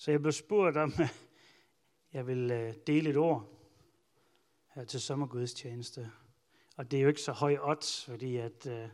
[0.00, 0.92] Så jeg blev spurgt om,
[2.12, 3.48] jeg vil øh, dele et ord
[4.74, 6.10] her til sommergudstjeneste.
[6.76, 8.88] Og det er jo ikke så høj odds, fordi at, øh, der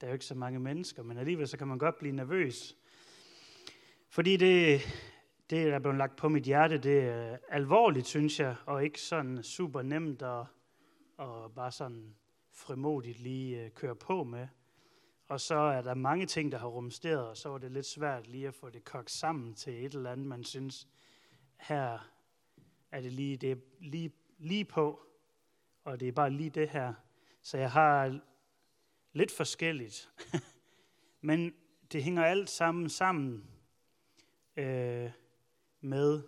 [0.00, 2.76] er jo ikke så mange mennesker, men alligevel så kan man godt blive nervøs.
[4.08, 4.80] Fordi det,
[5.50, 9.00] det der er blevet lagt på mit hjerte, det er alvorligt, synes jeg, og ikke
[9.00, 10.44] sådan super nemt at,
[11.16, 12.14] og bare sådan
[12.52, 14.48] frimodigt lige øh, køre på med.
[15.28, 18.26] Og så er der mange ting, der har rumsteret, og så var det lidt svært
[18.26, 20.88] lige at få det kogt sammen til et eller andet, man synes,
[21.56, 22.10] her
[22.90, 25.06] er det lige, det er lige, lige på,
[25.84, 26.94] og det er bare lige det her.
[27.42, 28.20] Så jeg har
[29.12, 30.10] lidt forskelligt,
[31.20, 31.54] men
[31.92, 33.50] det hænger alt sammen sammen
[34.56, 35.10] øh,
[35.80, 36.22] med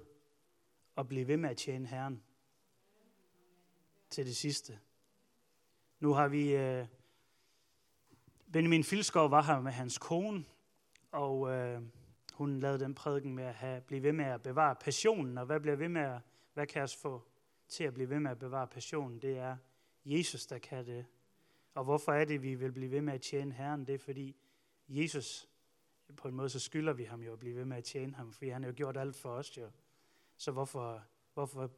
[0.97, 2.23] at blive ved med at tjene Herren
[4.11, 4.80] til det sidste.
[6.01, 6.57] Nu har vi...
[6.57, 6.87] Øh,
[8.53, 10.45] Benjamin Filskov var her med hans kone,
[11.13, 11.83] og øh,
[12.33, 15.39] hun lavede den prædiken med at have, blive ved med at bevare passionen.
[15.39, 16.21] Og hvad bliver ved med at,
[16.55, 17.23] hvad kan os få
[17.69, 19.23] til at blive ved med at bevare passionen?
[19.23, 19.57] Det er
[20.05, 21.07] Jesus, der kan det.
[21.74, 23.87] Og hvorfor er det, vi vil blive ved med at tjene Herren?
[23.87, 24.37] Det er fordi
[24.89, 25.49] Jesus,
[26.17, 28.33] på en måde så skylder vi ham jo at blive ved med at tjene ham,
[28.33, 29.71] fordi han har jo gjort alt for os jo.
[30.37, 31.02] Så hvorfor,
[31.35, 31.71] hvorfor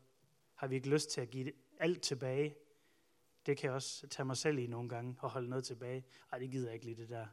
[0.54, 2.54] har vi ikke lyst til at give alt tilbage?
[3.46, 6.04] Det kan jeg også tage mig selv i nogle gange og holde noget tilbage.
[6.32, 7.26] Ej, det gider jeg ikke lige det der.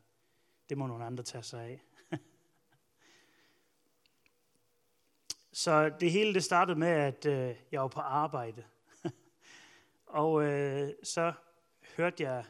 [0.69, 1.81] Det må nogle andre tage sig af.
[5.51, 8.63] Så det hele det startede med, at øh, jeg var på arbejde.
[10.05, 11.33] og øh, så
[11.97, 12.45] hørte jeg,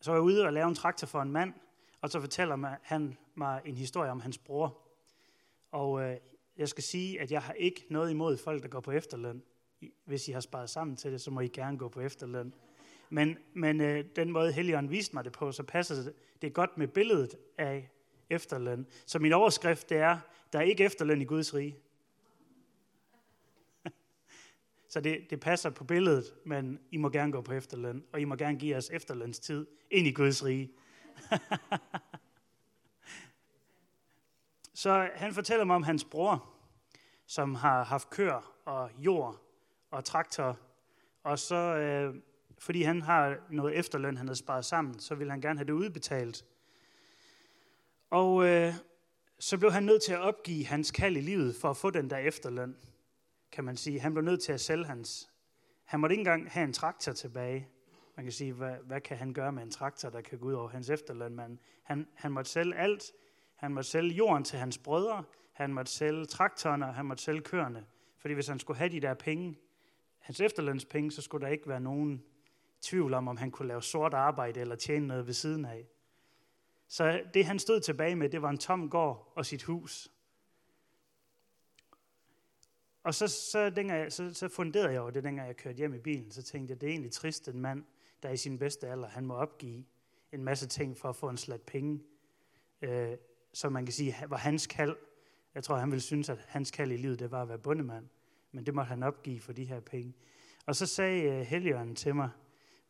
[0.00, 1.54] så var jeg ude og lave en traktor for en mand,
[2.00, 4.78] og så fortæller han mig en historie om hans bror.
[5.70, 6.16] Og øh,
[6.56, 9.42] jeg skal sige, at jeg har ikke noget imod folk, der går på efterløn.
[10.04, 12.54] Hvis I har sparet sammen til det, så må I gerne gå på efterløn.
[13.10, 16.52] Men, men øh, den måde Helligånden viste mig det på, så passer det, det er
[16.52, 17.90] godt med billedet af
[18.30, 18.86] efterløn.
[19.06, 20.18] Så min overskrift det er,
[20.52, 21.76] der er ikke efterløn i Guds rige.
[24.88, 28.24] Så det, det passer på billedet, men I må gerne gå på efterløn, og I
[28.24, 30.70] må gerne give os efterlønstid ind i Guds rige.
[34.74, 36.48] Så han fortæller mig om hans bror,
[37.26, 39.42] som har haft kør og jord
[39.90, 40.58] og traktor,
[41.22, 42.14] og så, øh,
[42.60, 45.72] fordi han har noget efterløn, han har sparet sammen, så vil han gerne have det
[45.72, 46.44] udbetalt.
[48.10, 48.74] Og øh,
[49.38, 52.10] så blev han nødt til at opgive hans kald i livet for at få den
[52.10, 52.76] der efterløn
[53.52, 54.00] kan man sige.
[54.00, 55.30] Han blev nødt til at sælge hans...
[55.84, 57.68] Han måtte ikke engang have en traktor tilbage.
[58.16, 60.52] Man kan sige, hvad, hvad kan han gøre med en traktor, der kan gå ud
[60.52, 61.36] over hans efterløn?
[61.36, 63.12] Men han, han måtte sælge alt.
[63.56, 65.24] Han måtte sælge jorden til hans brødre.
[65.52, 67.86] Han måtte sælge traktoren, og han måtte sælge køerne.
[68.18, 69.58] Fordi hvis han skulle have de der penge,
[70.18, 72.24] hans efterlønspenge, så skulle der ikke være nogen
[72.80, 75.88] tvivl om, om han kunne lave sort arbejde eller tjene noget ved siden af.
[76.88, 80.12] Så det han stod tilbage med, det var en tom gård og sit hus.
[83.02, 85.98] Og så, så, dengang, så, så funderede jeg over det, dengang jeg kørte hjem i
[85.98, 86.30] bilen.
[86.30, 87.84] Så tænkte jeg, det er egentlig trist, en mand,
[88.22, 89.84] der er i sin bedste alder, han må opgive
[90.32, 92.00] en masse ting for at få en slat penge,
[92.82, 93.16] øh,
[93.52, 94.96] som man kan sige var hans kald.
[95.54, 98.08] Jeg tror, han ville synes, at hans kald i livet, det var at være bundemand.
[98.52, 100.14] Men det måtte han opgive for de her penge.
[100.66, 102.30] Og så sagde uh, Helligånden til mig,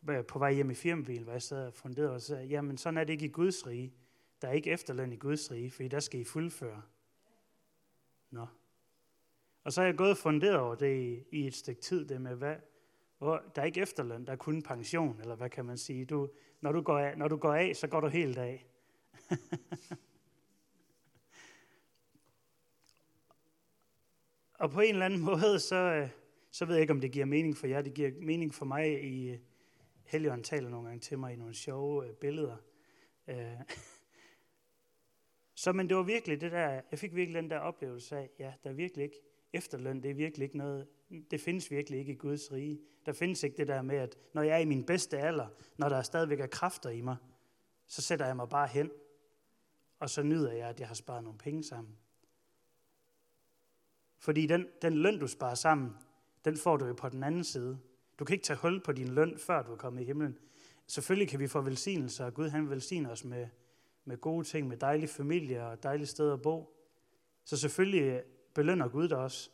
[0.09, 2.99] Øh, på vej hjem i firmabil, hvor jeg sad og funderede, og sagde, jamen sådan
[2.99, 3.95] er det ikke i Guds rige.
[4.43, 6.83] Der er ikke efterløn i Guds rige, for der skal I fuldføre.
[8.31, 8.47] Nå.
[9.65, 12.21] Og så er jeg gået og funderet over det i, i et stykke tid, det
[12.21, 12.57] med, hvad,
[13.19, 16.05] hvor der er ikke efterløn, der er kun pension, eller hvad kan man sige.
[16.05, 16.29] Du,
[16.61, 18.67] når, du går af, når du går af, så går du helt af.
[24.61, 26.09] og på en eller anden måde, så, øh,
[26.51, 27.83] så ved jeg ikke, om det giver mening for jer.
[27.83, 29.39] Det giver mening for mig i
[30.11, 32.57] Helligånden taler nogle gange til mig i nogle sjove øh, billeder.
[33.29, 33.61] Øh,
[35.63, 38.53] så men det var virkelig det der, jeg fik virkelig den der oplevelse af, ja,
[38.65, 39.21] der er virkelig ikke
[39.53, 40.89] efterløn, det er virkelig ikke noget,
[41.31, 42.81] det findes virkelig ikke i Guds rige.
[43.07, 45.89] Der findes ikke det der med, at når jeg er i min bedste alder, når
[45.89, 47.17] der stadigvæk er kræfter i mig,
[47.87, 48.91] så sætter jeg mig bare hen,
[49.99, 51.99] og så nyder jeg, at jeg har sparet nogle penge sammen.
[54.19, 55.97] Fordi den, den løn, du sparer sammen,
[56.45, 57.79] den får du jo på den anden side.
[58.21, 60.39] Du kan ikke tage hul på din løn, før du er kommet i himlen.
[60.87, 63.49] Selvfølgelig kan vi få velsignelser, og Gud han velsigner os med,
[64.05, 66.77] med gode ting, med dejlige familier og dejlige steder at bo.
[67.45, 68.23] Så selvfølgelig
[68.55, 69.51] belønner Gud dig også.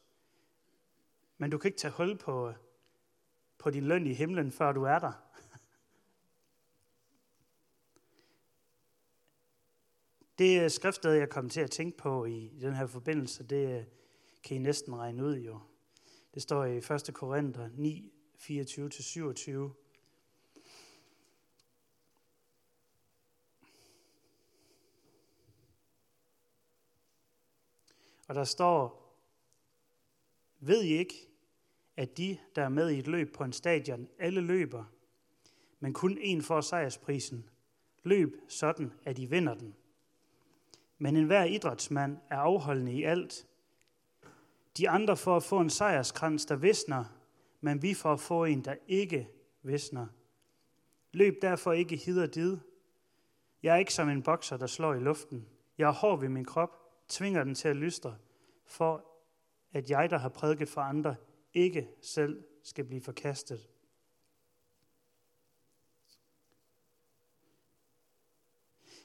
[1.39, 2.53] Men du kan ikke tage hul på,
[3.59, 5.13] på din løn i himlen, før du er der.
[10.39, 13.85] Det øh, skriftsted, jeg kom til at tænke på i den her forbindelse, det øh,
[14.45, 15.61] kan I næsten regne ud jo.
[16.35, 17.11] Det står i 1.
[17.15, 19.51] Korinther 9, 24-27.
[28.29, 29.07] Og der står,
[30.61, 31.29] Ved I ikke,
[31.97, 34.85] at de, der er med i et løb på en stadion, alle løber,
[35.81, 37.49] men kun en får sejrsprisen.
[38.03, 39.75] Løb sådan, at I vinder den.
[40.99, 43.47] Men enhver idrætsmand er afholdende i alt.
[44.77, 47.05] De andre får at få en sejrskrans, der visner,
[47.67, 49.29] men vi får at få en, der ikke
[49.63, 50.07] visner.
[51.13, 52.59] Løb derfor ikke hid og did.
[53.63, 55.49] Jeg er ikke som en bokser, der slår i luften.
[55.79, 56.71] Jeg er hård ved min krop,
[57.09, 58.19] tvinger den til at lystre,
[58.65, 59.07] for
[59.73, 61.17] at jeg, der har prædiket for andre,
[61.55, 63.69] ikke selv skal blive forkastet.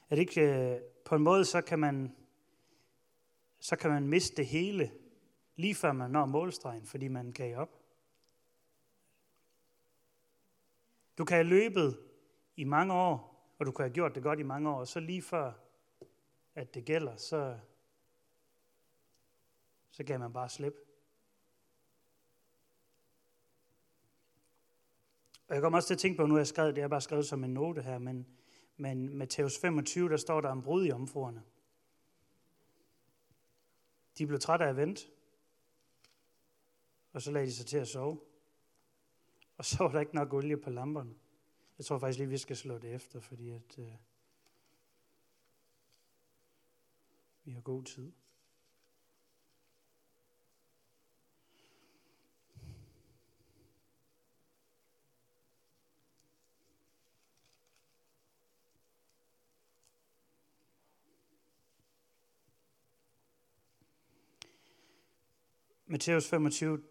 [0.10, 2.16] Er det ikke, øh, på en måde, så kan man,
[3.60, 4.92] så kan man miste det hele,
[5.56, 7.81] lige før man når målstregen, fordi man gav op.
[11.22, 12.00] Du kan have løbet
[12.56, 15.00] i mange år, og du kan have gjort det godt i mange år, og så
[15.00, 15.54] lige før,
[16.56, 17.60] at det gælder, så,
[19.92, 20.80] så kan man bare slippe.
[25.48, 27.02] Og jeg kommer også til at tænke på, nu har jeg skrevet, det er bare
[27.02, 28.28] skrevet som en note her, men,
[28.78, 31.44] men Matthæus 25, der står der om brud i omfruerne.
[34.18, 35.08] De blev trætte af at vente,
[37.14, 38.31] og så lagde de sig til at sove.
[39.57, 41.15] Og så var der ikke nok olie på lamperne.
[41.77, 43.94] Jeg tror faktisk lige, vi skal slå det efter, fordi at, øh,
[47.44, 48.12] vi har god tid.
[65.92, 66.81] Matthæus 25,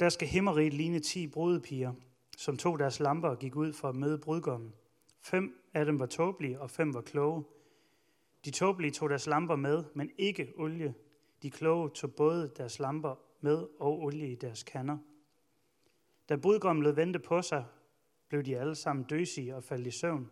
[0.00, 1.92] der skal himmeriget ligne ti brudepiger,
[2.38, 4.74] som tog deres lamper og gik ud for at møde brudgommen.
[5.20, 7.44] Fem af dem var tåbelige, og fem var kloge.
[8.44, 10.94] De tåbelige tog deres lamper med, men ikke olie.
[11.42, 14.98] De kloge tog både deres lamper med og olie i deres kander.
[16.28, 17.64] Da brudgommen lød vente på sig,
[18.28, 20.30] blev de alle sammen døsige og faldt i søvn.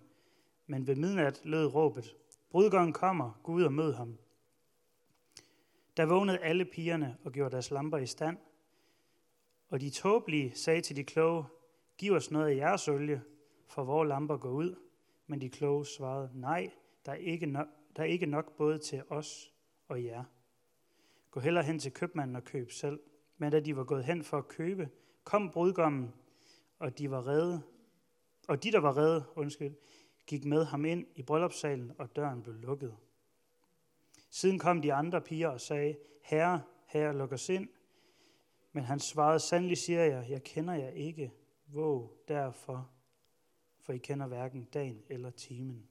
[0.67, 2.17] Men ved midnat lød råbet,
[2.51, 4.19] Brudgommen kommer, gå ud og mød ham.
[5.97, 8.39] Der vågnede alle pigerne og gjorde deres lamper i stand.
[9.69, 11.45] Og de tåbelige sagde til de kloge,
[11.99, 13.23] giv os noget af jeres olie,
[13.67, 14.77] for vores lamper går ud.
[15.27, 16.71] Men de kloge svarede, nej,
[17.07, 17.67] der er ikke nok,
[17.97, 19.53] der er ikke nok både til os
[19.89, 20.25] og jer.
[21.31, 23.01] Gå heller hen til købmanden og køb selv.
[23.39, 24.89] Men da de var gået hen for at købe,
[25.25, 26.15] kom brudgommen,
[26.79, 27.63] og de var redde,
[28.49, 29.75] og de, der var redde, undskyld,
[30.27, 32.97] gik med ham ind i bryllupssalen, og døren blev lukket.
[34.31, 37.69] Siden kom de andre piger og sagde, Herre, herre, luk os ind.
[38.73, 41.33] Men han svarede, sandelig siger jeg, jeg kender jer ikke.
[41.67, 42.91] Våg derfor,
[43.81, 45.89] for I kender hverken dagen eller timen.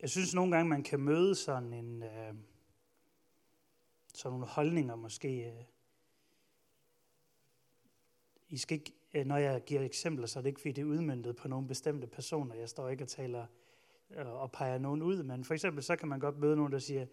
[0.00, 2.34] Jeg synes nogle gange, man kan møde sådan en, øh,
[4.14, 5.64] sådan nogle holdninger måske, øh,
[8.48, 10.86] i skal ikke, Øh, når jeg giver eksempler, så er det ikke, fordi det er
[10.86, 12.54] udmyndtet på nogle bestemte personer.
[12.54, 13.46] Jeg står ikke og taler
[14.10, 16.78] øh, og peger nogen ud, men for eksempel så kan man godt møde nogen, der
[16.78, 17.06] siger,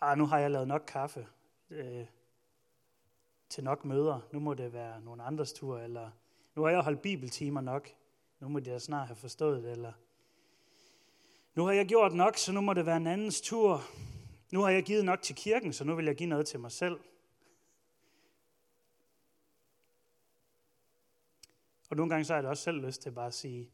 [0.00, 1.26] ah, nu har jeg lavet nok kaffe
[1.70, 2.06] øh,
[3.48, 6.10] til nok møder, nu må det være nogen andres tur, eller
[6.54, 7.88] nu har jeg holdt bibeltimer nok,
[8.40, 9.92] nu må de snart have forstået det, eller
[11.54, 13.82] nu har jeg gjort nok, så nu må det være en andens tur.
[14.52, 16.72] Nu har jeg givet nok til kirken, så nu vil jeg give noget til mig
[16.72, 17.00] selv.
[21.88, 23.70] Og nogle gange så har jeg også selv lyst til bare at sige,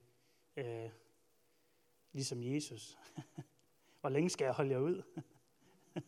[0.57, 0.91] øh,
[2.13, 2.99] ligesom Jesus,
[4.01, 5.03] hvor længe skal jeg holde jer ud?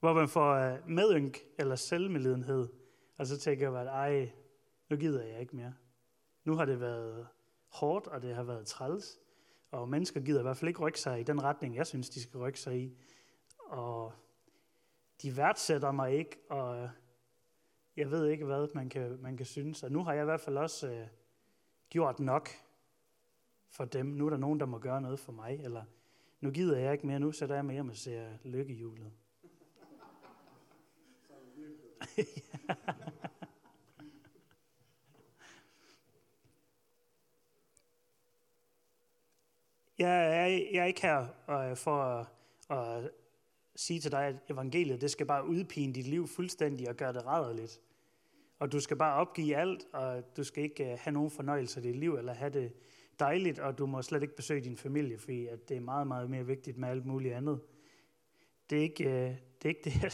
[0.00, 2.68] Hvor man får øh, medynk eller selvmedlidenhed,
[3.16, 4.32] og så tænker man, at ej,
[4.88, 5.74] nu gider jeg ikke mere.
[6.44, 7.28] Nu har det været
[7.68, 9.20] hårdt, og det har været træls,
[9.70, 12.22] og mennesker gider i hvert fald ikke rykke sig i den retning, jeg synes, de
[12.22, 12.96] skal rykke sig i.
[13.58, 14.12] Og
[15.22, 16.88] de værdsætter mig ikke, og øh,
[17.96, 19.82] jeg ved ikke, hvad man kan, man kan synes.
[19.82, 21.06] Og nu har jeg i hvert fald også øh,
[21.90, 22.48] gjort nok
[23.68, 24.06] for dem.
[24.06, 25.84] Nu er der nogen, der må gøre noget for mig, eller
[26.40, 29.12] nu gider jeg ikke mere, nu sætter jeg mig hjem og ser lykkehjulet.
[39.98, 42.26] jeg, er, jeg er ikke her øh, for at,
[42.70, 43.10] at
[43.76, 47.26] sige til dig, at evangeliet, det skal bare udpine dit liv fuldstændig og gøre det
[47.26, 47.80] rædderligt.
[48.58, 51.82] Og du skal bare opgive alt, og du skal ikke øh, have nogen fornøjelse i
[51.82, 52.72] dit liv, eller have det
[53.18, 56.30] dejligt, og du må slet ikke besøge din familie, fordi at det er meget, meget
[56.30, 57.60] mere vigtigt med alt muligt andet.
[58.70, 60.12] Det er ikke øh, det, er ikke det, jeg,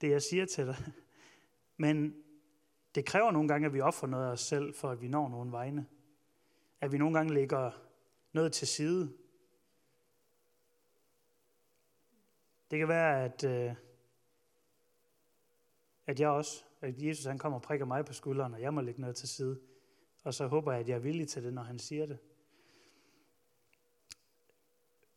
[0.00, 0.76] det, jeg siger til dig.
[1.76, 2.14] Men
[2.94, 5.28] det kræver nogle gange, at vi offer noget af os selv, for at vi når
[5.28, 5.86] nogle vegne.
[6.80, 7.70] At vi nogle gange lægger
[8.32, 9.12] noget til side.
[12.72, 13.74] Det kan være, at, øh,
[16.06, 18.80] at jeg også, at Jesus han kommer og prikker mig på skulderen, og jeg må
[18.80, 19.60] lægge noget til side.
[20.22, 22.18] Og så håber jeg, at jeg er villig til det, når han siger det.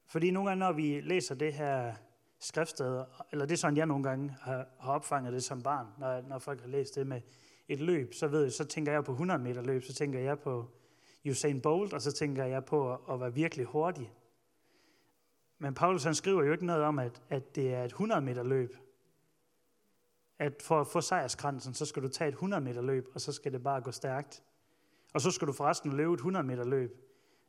[0.05, 1.95] Fordi nogle gange, når vi læser det her
[2.39, 6.21] skriftsted, eller det er sådan, jeg nogle gange har, har opfanget det som barn, når,
[6.21, 7.21] når folk har læst det med
[7.67, 10.39] et løb, så, ved jeg, så tænker jeg på 100 meter løb, så tænker jeg
[10.39, 10.69] på
[11.29, 14.13] Usain Bolt, og så tænker jeg på at, at være virkelig hurtig.
[15.65, 18.43] Men Paulus han skriver jo ikke noget om, at, at det er et 100 meter
[18.43, 18.77] løb.
[20.39, 23.31] At for at få sejrskransen, så skal du tage et 100 meter løb, og så
[23.31, 24.43] skal det bare gå stærkt.
[25.13, 26.97] Og så skal du forresten løbe et 100 meter løb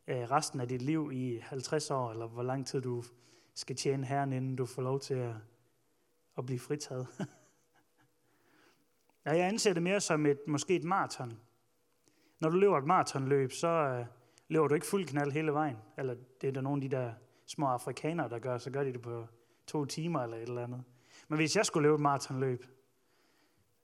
[0.06, 3.02] øh, resten af dit liv i 50 år, eller hvor lang tid du
[3.54, 5.34] skal tjene herren, inden du får lov til at,
[6.38, 7.06] at blive fritaget.
[9.26, 11.38] ja, jeg anser det mere som et, måske et maraton.
[12.40, 14.06] Når du løber et maratonløb, så øh,
[14.48, 15.76] løber du ikke fuld knald hele vejen.
[15.98, 17.12] Eller det er der nogle af de der
[17.46, 19.26] små afrikanere, der gør, så gør de det på
[19.66, 20.82] to timer eller et eller andet.
[21.28, 22.66] Men hvis jeg skulle løbe et maratonløb,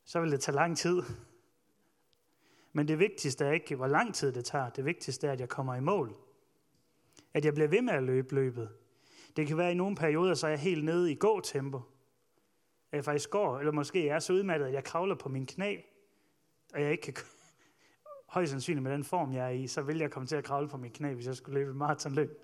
[0.04, 1.02] så ville det tage lang tid.
[2.72, 4.70] Men det vigtigste er ikke, hvor lang tid det tager.
[4.70, 6.16] Det vigtigste er, at jeg kommer i mål.
[7.34, 8.68] At jeg bliver ved med at løbe løbet.
[9.36, 11.80] Det kan være, at i nogle perioder, så er jeg helt nede i gåtempo.
[12.92, 15.46] At jeg faktisk går, eller måske jeg er så udmattet, at jeg kravler på min
[15.46, 15.76] knæ,
[16.74, 17.14] og jeg ikke kan,
[18.26, 20.68] højst sandsynligt med den form, jeg er i, så vil jeg komme til at kravle
[20.68, 22.42] på min knæ, hvis jeg skulle løbe et maratonløb.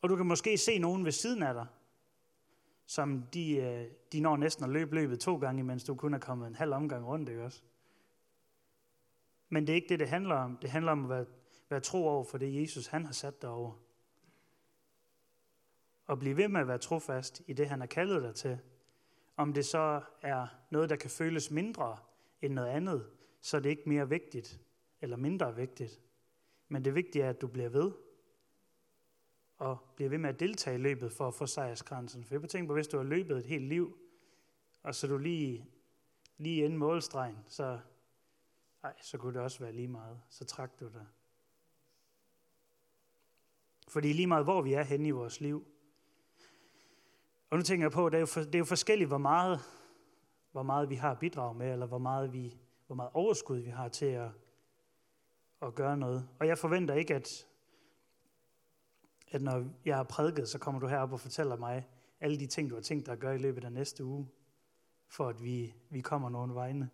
[0.00, 1.66] Og du kan måske se nogen ved siden af dig,
[2.86, 6.18] som de, øh, de når næsten at løbe løbet to gange, mens du kun er
[6.18, 7.62] kommet en halv omgang rundt, ikke også?
[9.48, 10.56] Men det er ikke det, det handler om.
[10.56, 11.26] Det handler om at være,
[11.70, 13.72] være tro over for det, Jesus han har sat derover.
[16.06, 18.58] Og blive ved med at være trofast i det, han har kaldet dig til.
[19.36, 21.96] Om det så er noget, der kan føles mindre
[22.42, 23.06] end noget andet,
[23.40, 24.60] så er det ikke mere vigtigt
[25.00, 26.00] eller mindre vigtigt.
[26.68, 27.92] Men det vigtige er, at du bliver ved
[29.60, 32.24] og bliver ved med at deltage i løbet for at få sejrskransen.
[32.24, 33.98] For jeg tænke på, hvis du har løbet et helt liv,
[34.82, 35.66] og så du lige,
[36.38, 37.78] lige inden målstregen, så,
[38.84, 40.20] ej, så kunne det også være lige meget.
[40.28, 41.06] Så trak du dig.
[43.88, 45.66] Fordi lige meget, hvor vi er henne i vores liv.
[47.50, 49.60] Og nu tænker jeg på, det er jo, for, det er jo forskelligt, hvor meget,
[50.52, 53.88] hvor meget vi har bidrag med, eller hvor meget, vi, hvor meget overskud vi har
[53.88, 54.30] til at,
[55.62, 56.28] at gøre noget.
[56.38, 57.46] Og jeg forventer ikke, at,
[59.30, 61.88] at når jeg har prædiket, så kommer du herop og fortæller mig
[62.20, 64.28] alle de ting, du har tænkt dig at gøre i løbet af næste uge,
[65.06, 66.90] for at vi, vi kommer nogen vegne.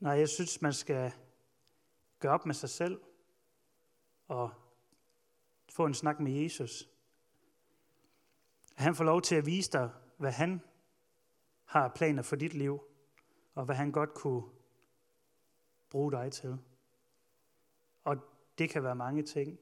[0.00, 1.12] Nej, jeg synes, man skal
[2.18, 3.00] gøre op med sig selv
[4.28, 4.50] og
[5.68, 6.90] få en snak med Jesus.
[8.74, 10.60] Han får lov til at vise dig, hvad han
[11.64, 12.80] har planer for dit liv,
[13.54, 14.42] og hvad han godt kunne
[15.90, 16.58] bruge dig til.
[18.04, 18.16] Og
[18.58, 19.58] det kan være mange ting.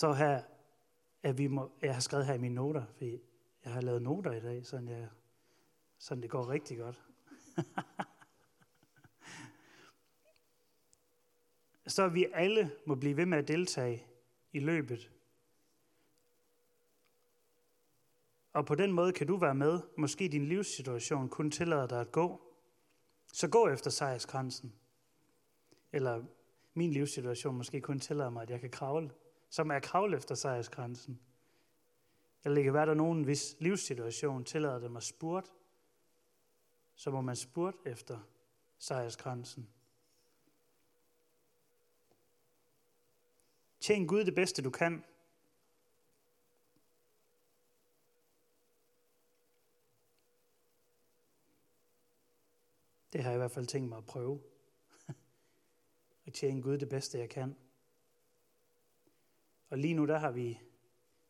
[0.00, 0.42] Står her,
[1.22, 3.04] at vi må, jeg har skrevet her i mine noter, for
[3.64, 5.08] jeg har lavet noter i dag, så jeg,
[5.98, 7.02] sådan det går rigtig godt.
[11.94, 14.06] så vi alle må blive ved med at deltage
[14.52, 15.10] i løbet.
[18.52, 19.80] Og på den måde kan du være med.
[19.98, 22.40] Måske din livssituation kun tillader dig at gå.
[23.32, 24.74] Så gå efter sejrsgrænsen.
[25.92, 26.24] Eller
[26.74, 29.10] min livssituation måske kun tillader mig, at jeg kan kravle
[29.50, 31.20] som er kravl efter sejrsgrænsen.
[32.44, 35.52] Eller det kan være, der er nogen, hvis livssituation tillader dem at spurt,
[36.94, 38.20] så må man spurt efter
[38.78, 39.68] sejrsgrænsen.
[43.80, 45.04] Tjen Gud det bedste, du kan.
[53.12, 54.42] Det har jeg i hvert fald tænkt mig at prøve.
[56.26, 57.56] at tjene Gud det bedste, jeg kan.
[59.70, 60.60] Og lige nu, der har vi,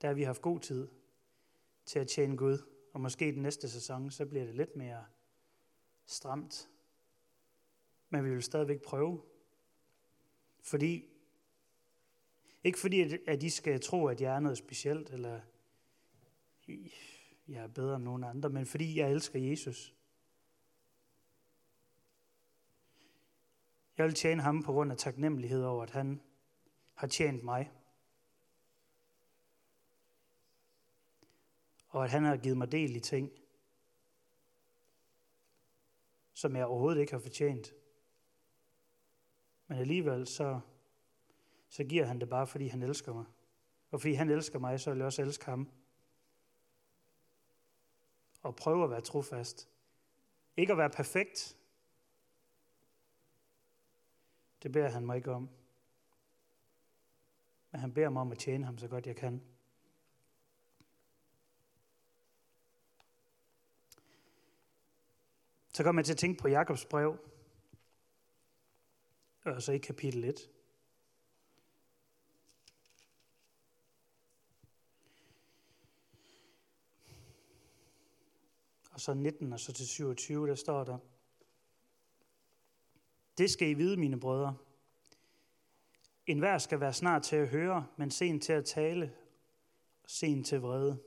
[0.00, 0.88] der har vi haft god tid
[1.84, 2.58] til at tjene Gud.
[2.92, 5.04] Og måske den næste sæson, så bliver det lidt mere
[6.06, 6.70] stramt.
[8.10, 9.22] Men vi vil stadigvæk prøve.
[10.62, 11.04] Fordi,
[12.64, 15.40] ikke fordi, at I skal tro, at jeg er noget specielt, eller
[17.48, 19.94] jeg er bedre end nogen andre, men fordi jeg elsker Jesus.
[23.98, 26.20] Jeg vil tjene ham på grund af taknemmelighed over, at han
[26.94, 27.70] har tjent mig.
[31.90, 33.32] Og at han har givet mig del i ting.
[36.40, 37.74] som jeg overhovedet ikke har fortjent.
[39.66, 40.60] Men alligevel så,
[41.68, 43.24] så giver han det bare, fordi han elsker mig.
[43.90, 45.70] Og fordi han elsker mig, så vil jeg også elske ham.
[48.42, 49.68] Og prøve at være trofast.
[50.56, 51.56] Ikke at være perfekt.
[54.62, 55.48] Det beder han mig ikke om.
[57.70, 59.42] Men han beder mig om at tjene ham så godt jeg kan.
[65.72, 67.16] Så kommer jeg til at tænke på Jakobs brev,
[69.44, 70.50] og så i kapitel 1.
[78.92, 80.98] Og så 19 og så til 27, der står der,
[83.38, 84.56] Det skal I vide, mine brødre.
[86.26, 89.12] En hver skal være snart til at høre, men sen til at tale,
[90.04, 91.02] og sen til vrede.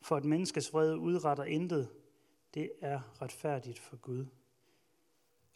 [0.00, 1.90] For et menneskes vrede udretter intet,
[2.56, 4.26] det er retfærdigt for Gud.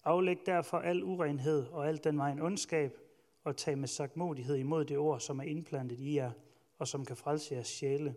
[0.04, 2.98] Aflæg derfor al urenhed og al den vejen ondskab,
[3.44, 6.32] og tag med sagtmodighed imod det ord, som er indplantet i jer,
[6.78, 8.16] og som kan frelse jeres sjæle.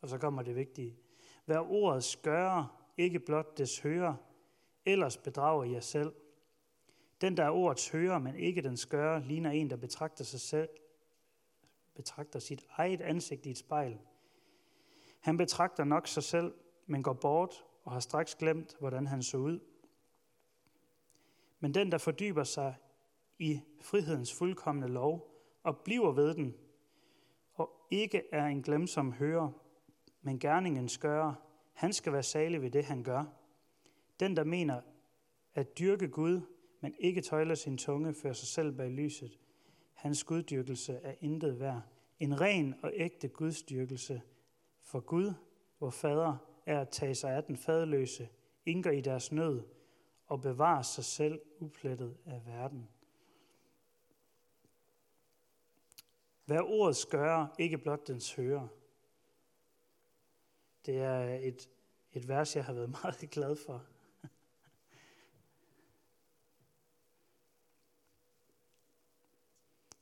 [0.00, 0.96] Og så kommer det vigtige.
[1.46, 4.14] Vær ordets gører, ikke blot des hører,
[4.86, 6.12] ellers bedrager jer selv.
[7.20, 10.68] Den, der er ordets hører, men ikke den skører, ligner en, der betragter sig selv,
[11.94, 13.98] betragter sit eget ansigt i et spejl.
[15.20, 16.54] Han betragter nok sig selv,
[16.86, 19.60] men går bort og har straks glemt, hvordan han så ud.
[21.60, 22.74] Men den, der fordyber sig
[23.38, 25.30] i frihedens fuldkommende lov
[25.62, 26.54] og bliver ved den,
[27.54, 29.50] og ikke er en glemsom hører,
[30.22, 31.34] men gerningen skører,
[31.72, 33.24] han skal være salig ved det, han gør.
[34.20, 34.80] Den, der mener
[35.54, 36.40] at dyrke Gud,
[36.80, 39.38] men ikke tøjler sin tunge, fører sig selv bag lyset.
[39.94, 41.82] Hans guddyrkelse er intet værd.
[42.18, 44.22] En ren og ægte gudsdyrkelse
[44.80, 45.32] for Gud,
[45.78, 46.36] hvor fader
[46.66, 48.28] er at tage sig af den fadeløse,
[48.66, 49.62] inker i deres nød
[50.26, 52.88] og bevare sig selv uplettet af verden.
[56.44, 58.68] Hvad ordet skører, ikke blot dens hører.
[60.86, 61.68] Det er et,
[62.12, 63.86] et vers, jeg har været meget glad for.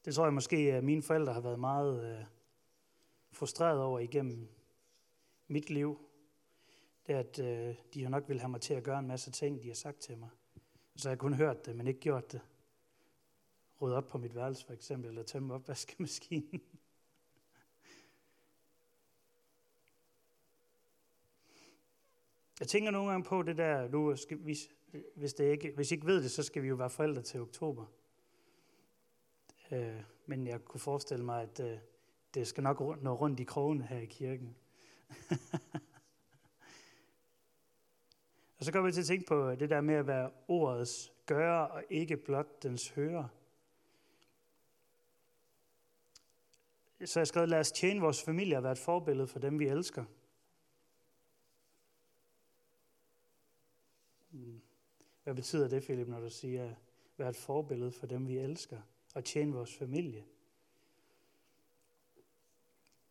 [0.04, 2.24] Det tror jeg måske, at mine forældre har været meget øh,
[3.32, 4.48] frustreret over igennem
[5.46, 6.07] mit liv
[7.08, 9.30] det er, at øh, de jo nok vil have mig til at gøre en masse
[9.30, 10.28] ting, de har sagt til mig.
[10.96, 12.40] Så jeg kun hørt det, men ikke gjort det.
[13.80, 16.62] Rydde op på mit værelse for eksempel, eller tømme opvaskemaskinen.
[22.60, 24.70] Jeg tænker nogle gange på det der, nu skal hvis,
[25.14, 27.40] hvis, det ikke, hvis I ikke ved det, så skal vi jo være forældre til
[27.40, 27.86] oktober.
[29.72, 31.78] Øh, men jeg kunne forestille mig, at øh,
[32.34, 34.56] det skal nok nå rundt i krogen her i kirken.
[38.58, 41.12] Og så kommer vi til at tænke på øh, det der med at være ordets
[41.26, 43.28] gøre og ikke blot dens høre.
[47.04, 49.68] Så jeg skrev, lad os tjene vores familie og være et forbillede for dem, vi
[49.68, 50.04] elsker.
[54.30, 54.60] Hmm.
[55.24, 56.74] Hvad betyder det, Philip, når du siger,
[57.16, 58.80] være et forbillede for dem, vi elsker,
[59.14, 60.24] og tjene vores familie?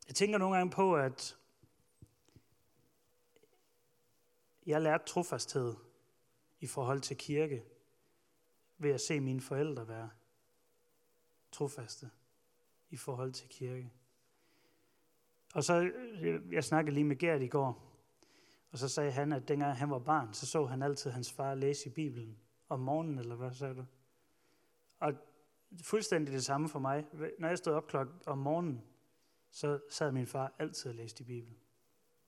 [0.08, 1.38] Jeg tænker nogle gange på, at
[4.68, 5.76] Jeg lærte trofasthed
[6.60, 7.64] i forhold til kirke
[8.78, 10.10] ved at se mine forældre være
[11.52, 12.10] trofaste
[12.90, 13.92] i forhold til kirke.
[15.54, 17.84] Og så, øh, jeg snakkede lige med Gert i går,
[18.72, 21.56] og så sagde han, at dengang han var barn, så så han altid hans far
[21.56, 23.86] læse i Bibelen om morgenen, eller hvad sagde du?
[25.00, 25.14] Og
[25.84, 27.06] fuldstændig det samme for mig.
[27.40, 28.84] Når jeg stod op klokken om morgenen,
[29.50, 31.58] så sad min far altid og læste i Bibelen.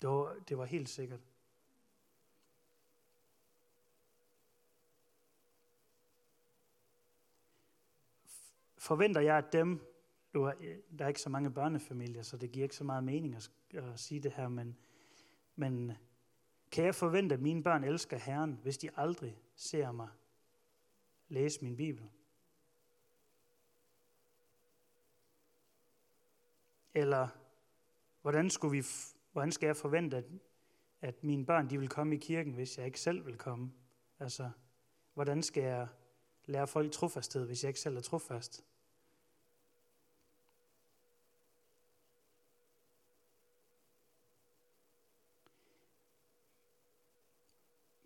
[0.02, 1.20] Det var, det var helt sikkert.
[8.90, 9.82] Forventer jeg, at dem,
[10.34, 10.54] du er,
[10.98, 14.00] der er ikke så mange børnefamilier, så det giver ikke så meget mening at, at
[14.00, 14.78] sige det her, men,
[15.56, 15.92] men
[16.72, 20.08] kan jeg forvente, at mine børn elsker Herren, hvis de aldrig ser mig
[21.28, 22.10] læse min Bibel?
[26.94, 27.28] Eller
[28.22, 28.84] hvordan, skulle vi,
[29.32, 30.26] hvordan skal jeg forvente, at,
[31.02, 33.72] at mine børn de vil komme i kirken, hvis jeg ikke selv vil komme?
[34.20, 34.50] Altså,
[35.14, 35.88] hvordan skal jeg
[36.46, 38.66] lære folk trofasthed, hvis jeg ikke selv er trofast?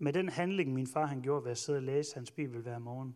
[0.04, 2.80] Med den handling, min far han gjorde ved at sidde og læse hans bibel hver
[2.80, 3.16] morgen,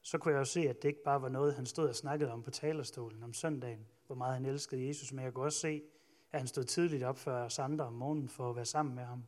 [0.00, 2.32] så kunne jeg jo se, at det ikke bare var noget, han stod og snakkede
[2.32, 5.82] om på talerstolen om søndagen, hvor meget han elskede Jesus, men jeg kunne også se,
[6.32, 9.04] at han stod tidligt op før os andre om morgenen for at være sammen med
[9.04, 9.24] ham.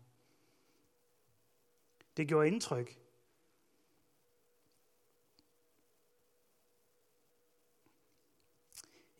[2.16, 2.98] Det gjorde indtryk.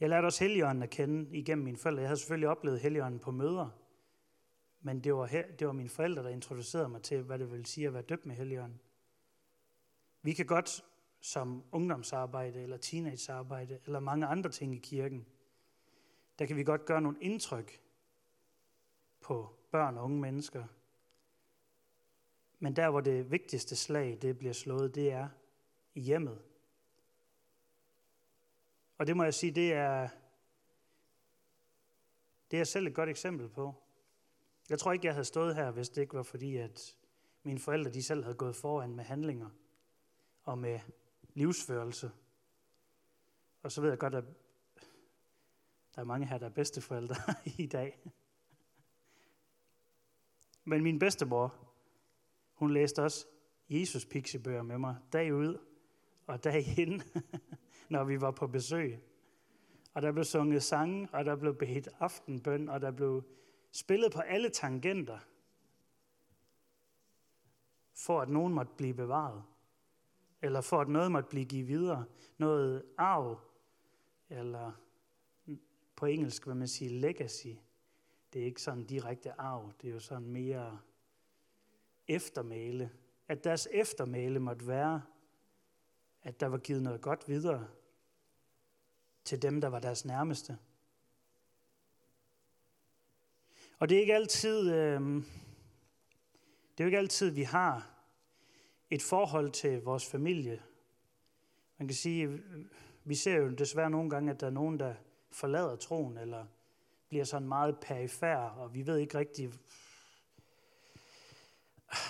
[0.00, 2.00] Jeg lærte også Helligånden at kende igennem mine forældre.
[2.00, 3.83] Jeg havde selvfølgelig oplevet Helligånden på møder,
[4.86, 7.66] men det var, her, det var mine forældre, der introducerede mig til, hvad det vil
[7.66, 8.80] sige at være døbt med Helligånden.
[10.22, 10.84] Vi kan godt
[11.20, 15.26] som ungdomsarbejde eller teenagearbejde eller mange andre ting i kirken,
[16.38, 17.80] der kan vi godt gøre nogle indtryk
[19.20, 20.64] på børn og unge mennesker.
[22.58, 25.28] Men der, hvor det vigtigste slag det bliver slået, det er
[25.94, 26.42] i hjemmet.
[28.98, 30.08] Og det må jeg sige, det er,
[32.50, 33.83] det er selv et godt eksempel på.
[34.70, 36.96] Jeg tror ikke, jeg havde stået her, hvis det ikke var fordi, at
[37.42, 39.50] mine forældre de selv havde gået foran med handlinger
[40.44, 40.80] og med
[41.34, 42.10] livsførelse.
[43.62, 44.24] Og så ved jeg godt, at
[45.94, 47.16] der er mange her, der er bedsteforældre
[47.58, 48.00] i dag.
[50.64, 51.54] Men min bedstemor,
[52.54, 53.26] hun læste også
[53.68, 55.58] Jesus pixiebøger med mig dag ud
[56.26, 57.02] og dag ind,
[57.90, 59.00] når vi var på besøg.
[59.94, 63.24] Og der blev sunget sange, og der blev bedt aftenbøn, og der blev
[63.74, 65.18] spillet på alle tangenter,
[67.94, 69.42] for at nogen måtte blive bevaret.
[70.42, 72.04] Eller for at noget måtte blive givet videre.
[72.38, 73.40] Noget arv,
[74.28, 74.72] eller
[75.96, 77.46] på engelsk vil man sige legacy.
[78.32, 80.80] Det er ikke sådan direkte arv, det er jo sådan mere
[82.08, 82.90] eftermæle.
[83.28, 85.02] At deres eftermæle måtte være,
[86.22, 87.68] at der var givet noget godt videre
[89.24, 90.58] til dem, der var deres nærmeste.
[93.78, 97.90] Og det er ikke altid, øh, det er jo ikke altid, vi har
[98.90, 100.62] et forhold til vores familie.
[101.78, 102.42] Man kan sige,
[103.04, 104.94] vi ser jo desværre nogle gange, at der er nogen, der
[105.30, 106.44] forlader troen, eller
[107.08, 109.52] bliver sådan meget perifær, og vi ved ikke rigtig,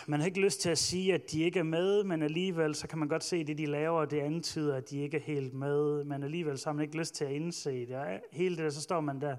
[0.06, 2.88] man har ikke lyst til at sige, at de ikke er med, men alligevel så
[2.88, 6.04] kan man godt se, det, de laver, det antyder, at de ikke er helt med,
[6.04, 8.20] men alligevel så har man ikke lyst til at indse det.
[8.32, 9.36] Hele det der, så står man der,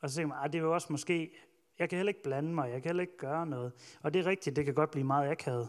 [0.00, 1.30] og så tænker man, at det er jo også måske,
[1.78, 3.72] jeg kan heller ikke blande mig, jeg kan heller ikke gøre noget.
[4.02, 5.68] Og det er rigtigt, det kan godt blive meget akavet.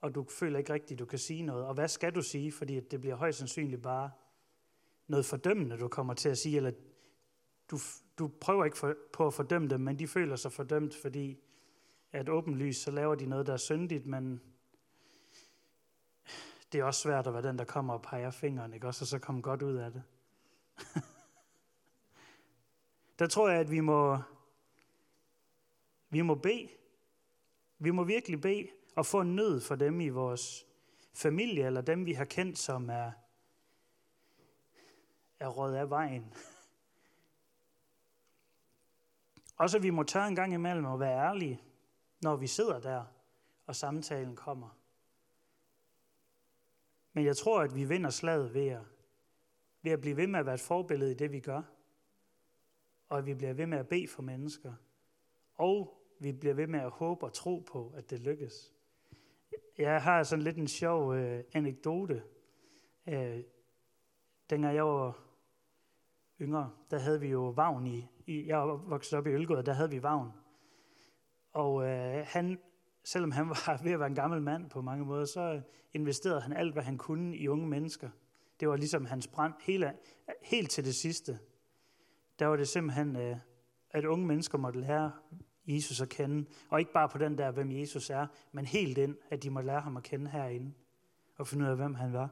[0.00, 1.64] Og du føler ikke rigtigt, du kan sige noget.
[1.64, 2.52] Og hvad skal du sige?
[2.52, 4.10] Fordi det bliver højst sandsynligt bare
[5.06, 6.72] noget fordømmende, du kommer til at sige, eller
[7.70, 7.78] du,
[8.18, 11.38] du prøver ikke for, på at fordømme dem, men de føler sig fordømt, fordi
[12.12, 14.40] at åbenlyst så laver de noget, der er syndigt, men
[16.72, 18.86] det er også svært at være den, der kommer og peger fingeren, ikke?
[18.86, 20.02] Også, og så komme godt ud af det.
[23.18, 24.18] der tror jeg, at vi må,
[26.14, 26.68] vi må bede.
[27.78, 30.66] Vi må virkelig bede og få en nød for dem i vores
[31.14, 33.12] familie, eller dem, vi har kendt, som er,
[35.40, 36.34] er råd af vejen.
[39.56, 41.62] Også vi må tørre en gang imellem og være ærlige,
[42.20, 43.04] når vi sidder der,
[43.66, 44.78] og samtalen kommer.
[47.12, 48.82] Men jeg tror, at vi vinder slaget ved at,
[49.82, 51.62] ved at blive ved med at være et forbillede i det, vi gør.
[53.08, 54.74] Og at vi bliver ved med at bede for mennesker.
[55.54, 58.72] Og vi bliver ved med at håbe og tro på, at det lykkes.
[59.78, 62.22] Jeg har sådan lidt en sjov øh, anekdote.
[63.08, 63.40] Øh,
[64.50, 65.18] dengang jeg var
[66.40, 69.90] yngre, der havde vi jo vagn i, i jeg voksede op i Ølgård, der havde
[69.90, 70.30] vi vagn.
[71.52, 72.58] Og øh, han,
[73.04, 75.60] selvom han var ved at være en gammel mand på mange måder, så
[75.92, 78.10] investerede han alt, hvad han kunne i unge mennesker.
[78.60, 79.92] Det var ligesom hans brand, hele,
[80.42, 81.38] helt til det sidste.
[82.38, 83.36] Der var det simpelthen, øh,
[83.90, 85.12] at unge mennesker måtte lære
[85.66, 86.46] Jesus at kende.
[86.68, 89.60] Og ikke bare på den der, hvem Jesus er, men helt ind, at de må
[89.60, 90.72] lære ham at kende herinde.
[91.36, 92.30] Og finde ud af, hvem han var.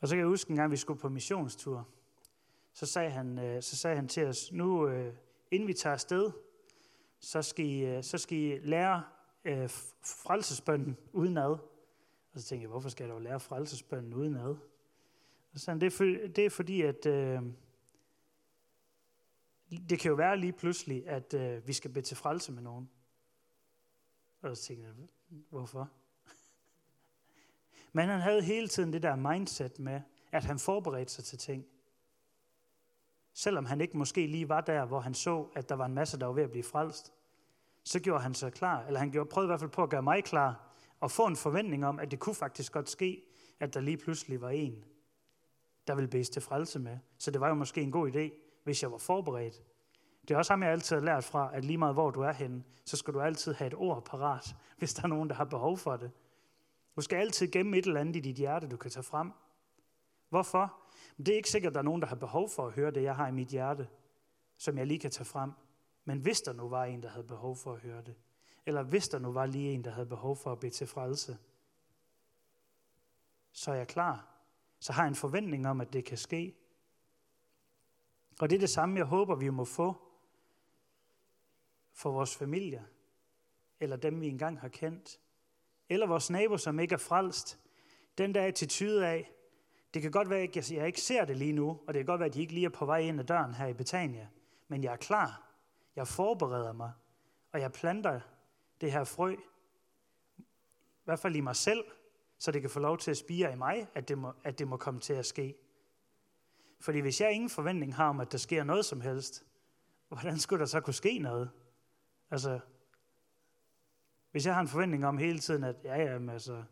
[0.00, 1.88] Og så kan jeg huske en gang, vi skulle på missionstur.
[2.72, 5.14] Så sagde han, øh, så sagde han til os, nu øh,
[5.50, 6.30] inden vi tager afsted,
[7.20, 9.02] så skal I, øh, så skal I lære
[9.44, 9.68] øh,
[10.04, 11.50] frelsesbønden udenad.
[12.32, 14.56] Og så tænkte jeg, hvorfor skal jeg dog lære frelsesbønden udenad?
[15.52, 17.42] Og så det, er for, det er fordi, at øh,
[19.70, 22.90] det kan jo være lige pludselig, at øh, vi skal bede til frelse med nogen.
[24.40, 24.94] Og så tænkte jeg,
[25.50, 25.90] hvorfor?
[27.92, 30.00] Men han havde hele tiden det der mindset med,
[30.32, 31.66] at han forberedte sig til ting.
[33.32, 36.18] Selvom han ikke måske lige var der, hvor han så, at der var en masse,
[36.18, 37.12] der var ved at blive frelst,
[37.84, 40.02] så gjorde han sig klar, eller han gjorde, prøvede i hvert fald på at gøre
[40.02, 43.22] mig klar, og få en forventning om, at det kunne faktisk godt ske,
[43.60, 44.84] at der lige pludselig var en,
[45.86, 46.98] der ville bede til frelse med.
[47.18, 49.62] Så det var jo måske en god idé, hvis jeg var forberedt.
[50.22, 52.32] Det er også ham, jeg altid har lært fra, at lige meget hvor du er
[52.32, 55.44] henne, så skal du altid have et ord parat, hvis der er nogen, der har
[55.44, 56.10] behov for det.
[56.96, 59.32] Du skal altid gemme et eller andet i dit hjerte, du kan tage frem.
[60.28, 60.80] Hvorfor?
[61.16, 63.02] Det er ikke sikkert, at der er nogen, der har behov for at høre det,
[63.02, 63.88] jeg har i mit hjerte,
[64.58, 65.52] som jeg lige kan tage frem.
[66.04, 68.14] Men hvis der nu var en, der havde behov for at høre det,
[68.66, 71.38] eller hvis der nu var lige en, der havde behov for at bede til frelse,
[73.52, 74.26] så er jeg klar.
[74.80, 76.54] Så har jeg en forventning om, at det kan ske.
[78.40, 79.96] Og det er det samme, jeg håber, vi må få
[81.92, 82.86] for vores familie,
[83.80, 85.20] eller dem, vi engang har kendt,
[85.88, 87.58] eller vores nabo, som ikke er frelst.
[88.18, 89.32] Den der attitude af,
[89.94, 92.20] det kan godt være, at jeg ikke ser det lige nu, og det kan godt
[92.20, 94.28] være, at de ikke lige er på vej ind ad døren her i Betania,
[94.68, 95.44] men jeg er klar.
[95.96, 96.92] Jeg forbereder mig,
[97.52, 98.20] og jeg planter
[98.80, 99.36] det her frø,
[100.38, 101.84] i hvert fald i mig selv,
[102.38, 104.68] så det kan få lov til at spire i mig, at det må, at det
[104.68, 105.54] må komme til at ske.
[106.80, 109.44] Fordi hvis jeg ingen forventning har om, at der sker noget som helst,
[110.08, 111.50] hvordan skulle der så kunne ske noget?
[112.30, 112.60] Altså,
[114.30, 116.64] hvis jeg har en forventning om hele tiden, at ja, ja, altså,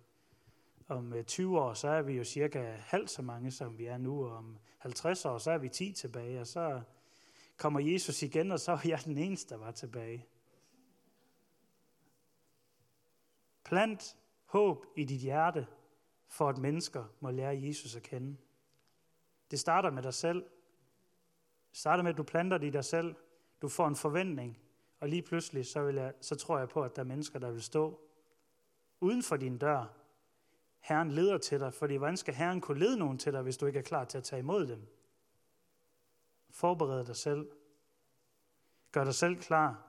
[0.89, 3.99] om øh, 20 år, så er vi jo cirka halvt så mange, som vi er
[3.99, 6.81] nu, og om 50 år, så er vi 10 tilbage, og så
[7.57, 10.27] kommer Jesus igen, og så er jeg den eneste, der var tilbage.
[13.65, 15.67] Plant håb i dit hjerte,
[16.29, 18.37] for at mennesker må lære Jesus at kende.
[19.51, 20.43] Det starter med dig selv.
[21.71, 23.15] Det starter med, at du planter det i dig selv.
[23.63, 24.59] Du får en forventning,
[25.01, 27.51] og lige pludselig, så, vil jeg, så tror jeg på, at der er mennesker, der
[27.51, 28.01] vil stå
[29.01, 29.87] uden for din dør.
[30.81, 33.67] Herren leder til dig, fordi hvordan skal Herren kunne lede nogen til dig, hvis du
[33.67, 34.87] ikke er klar til at tage imod dem?
[36.51, 37.51] Forbered dig selv.
[38.93, 39.86] Gør dig selv klar.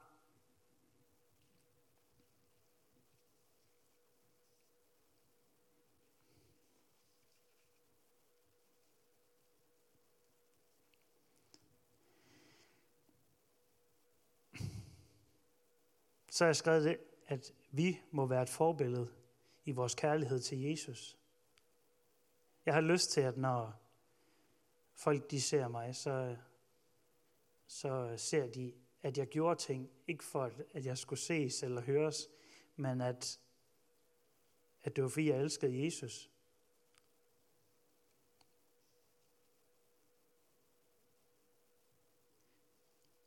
[16.38, 16.97] Så har jeg skrevet det,
[17.28, 19.12] at vi må være et forbillede
[19.65, 21.17] i vores kærlighed til Jesus.
[22.65, 23.73] Jeg har lyst til, at når
[24.93, 26.36] folk de ser mig, så,
[27.67, 32.30] så ser de, at jeg gjorde ting, ikke for at jeg skulle ses eller høres,
[32.76, 33.39] men at,
[34.84, 36.32] at det var fordi, jeg elskede Jesus.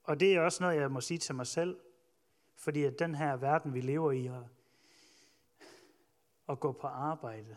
[0.02, 1.80] Og det er også noget, jeg må sige til mig selv,
[2.60, 4.48] fordi at den her verden, vi lever i, og,
[6.46, 7.56] og gå på arbejde,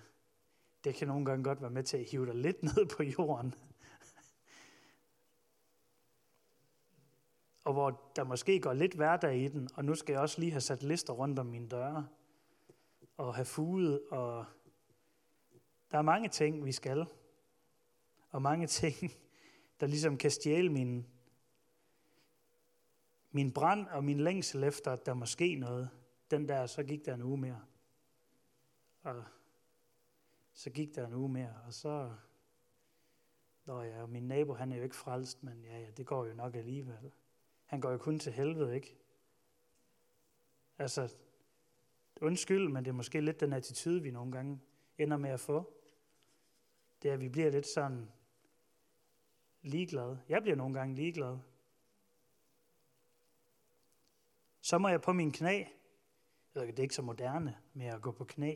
[0.84, 3.56] det kan nogle gange godt være med til at hive dig lidt ned på jorden.
[7.64, 10.52] og hvor der måske går lidt hverdag i den, og nu skal jeg også lige
[10.52, 12.08] have sat lister rundt om mine døre,
[13.18, 14.46] og have fuget, og
[15.92, 17.06] der er mange ting, vi skal,
[18.30, 18.96] og mange ting,
[19.80, 21.08] der ligesom kan stjæle min,
[23.36, 25.90] min brand og min længsel efter, at der måske noget,
[26.32, 27.62] den der, så gik der en uge mere.
[29.04, 29.24] Og
[30.54, 32.12] så gik der en uge mere, og så,
[33.66, 36.34] Nå ja, min nabo, han er jo ikke frelst, men ja, ja, det går jo
[36.34, 37.12] nok alligevel.
[37.66, 38.98] Han går jo kun til helvede, ikke?
[40.78, 41.16] Altså,
[42.22, 44.60] undskyld, men det er måske lidt den attitude, vi nogle gange
[44.98, 45.74] ender med at få.
[47.02, 48.12] Det er, at vi bliver lidt sådan
[49.62, 50.20] ligeglade.
[50.30, 51.38] Jeg bliver nogle gange ligeglad.
[54.64, 55.64] Så må jeg på min knæ.
[56.54, 58.56] Det er ikke så moderne med at gå på knæ.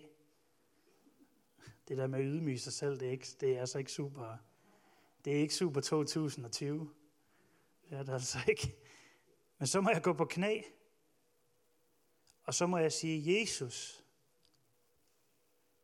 [1.87, 4.37] Det der med at ydmyge sig selv, det er, ikke, det er altså ikke super.
[5.25, 6.93] Det er ikke super 2020.
[7.89, 8.75] Det er det altså ikke.
[9.57, 10.61] Men så må jeg gå på knæ.
[12.43, 14.05] Og så må jeg sige, Jesus.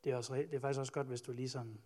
[0.04, 1.82] Det er, også, det er faktisk også godt, hvis du lige sådan,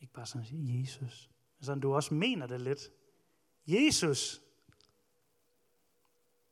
[0.00, 1.30] ikke bare sådan siger, Jesus.
[1.58, 2.92] Men sådan, du også mener det lidt.
[3.66, 4.42] Jesus.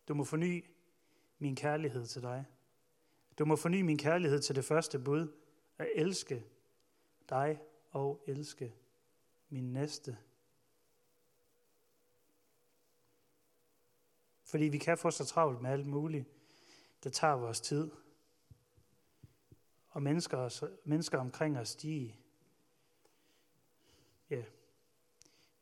[0.08, 0.64] Du må forny
[1.38, 2.44] min kærlighed til dig.
[3.38, 5.32] Du må forny min kærlighed til det første bud,
[5.78, 6.44] at elske
[7.28, 8.74] dig og elske
[9.48, 10.18] min næste.
[14.44, 16.26] Fordi vi kan få så travlt med alt muligt,
[17.04, 17.90] der tager vores tid.
[19.90, 22.12] Og mennesker, mennesker omkring os, de,
[24.30, 24.42] ja,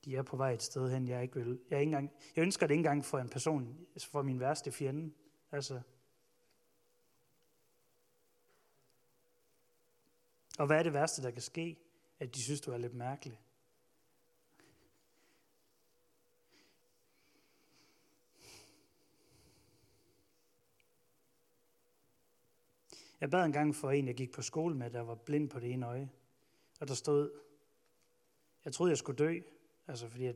[0.04, 1.60] de er på vej et sted hen, jeg ikke vil.
[1.70, 5.12] Jeg, ikke engang, jeg ønsker det ikke engang for en person, for min værste fjende.
[5.52, 5.80] Altså.
[10.59, 11.78] Og hvad er det værste, der kan ske?
[12.18, 13.40] At de synes, du er lidt mærkelig.
[23.20, 25.61] Jeg bad en gang for en, jeg gik på skole med, der var blind på
[25.61, 26.11] det ene øje.
[26.80, 27.40] Og der stod,
[28.64, 29.40] jeg troede, jeg skulle dø,
[29.87, 30.32] altså fordi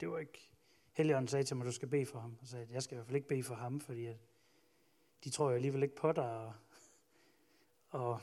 [0.00, 0.50] det var ikke...
[0.92, 2.38] Helligånden sagde til mig, du skal bede for ham.
[2.40, 4.16] Og sagde, at jeg skal i hvert fald ikke bede for ham, fordi at
[5.24, 6.52] de tror jo alligevel ikke på dig, og,
[7.90, 8.20] og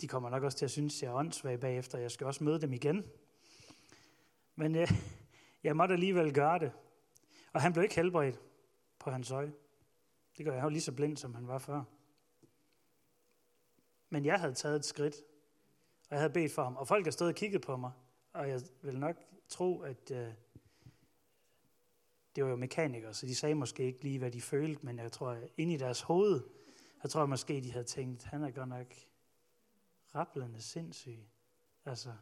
[0.00, 2.44] de kommer nok også til at synes, at jeg er åndssvag bagefter, jeg skal også
[2.44, 3.06] møde dem igen.
[4.56, 4.88] Men jeg,
[5.64, 6.72] jeg måtte alligevel gøre det.
[7.52, 8.40] Og han blev ikke helbredt
[8.98, 9.52] på hans øje.
[10.36, 11.82] Det gør jeg jo lige så blind, som han var før.
[14.10, 15.14] Men jeg havde taget et skridt,
[16.08, 16.76] og jeg havde bedt for ham.
[16.76, 17.92] Og folk har stået og kigget på mig,
[18.32, 19.16] og jeg vil nok
[19.48, 20.28] tro, at øh,
[22.36, 25.12] det var jo mekanikere, så de sagde måske ikke lige, hvad de følte, men jeg
[25.12, 26.42] tror, at inde i deres hoved,
[27.02, 28.86] jeg tror måske, de havde tænkt, han er godt nok
[30.14, 31.18] rablende sindssyg.
[31.84, 32.12] Altså.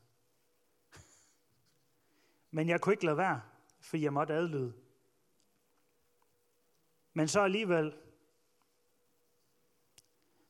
[2.50, 3.42] Men jeg kunne ikke lade være,
[3.80, 4.72] for jeg måtte adlyde.
[7.12, 7.96] Men så alligevel,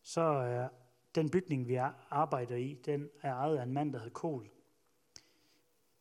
[0.02, 0.68] så er
[1.14, 1.74] den bygning, vi
[2.10, 4.50] arbejder i, den er ejet af en mand, der hed Kohl.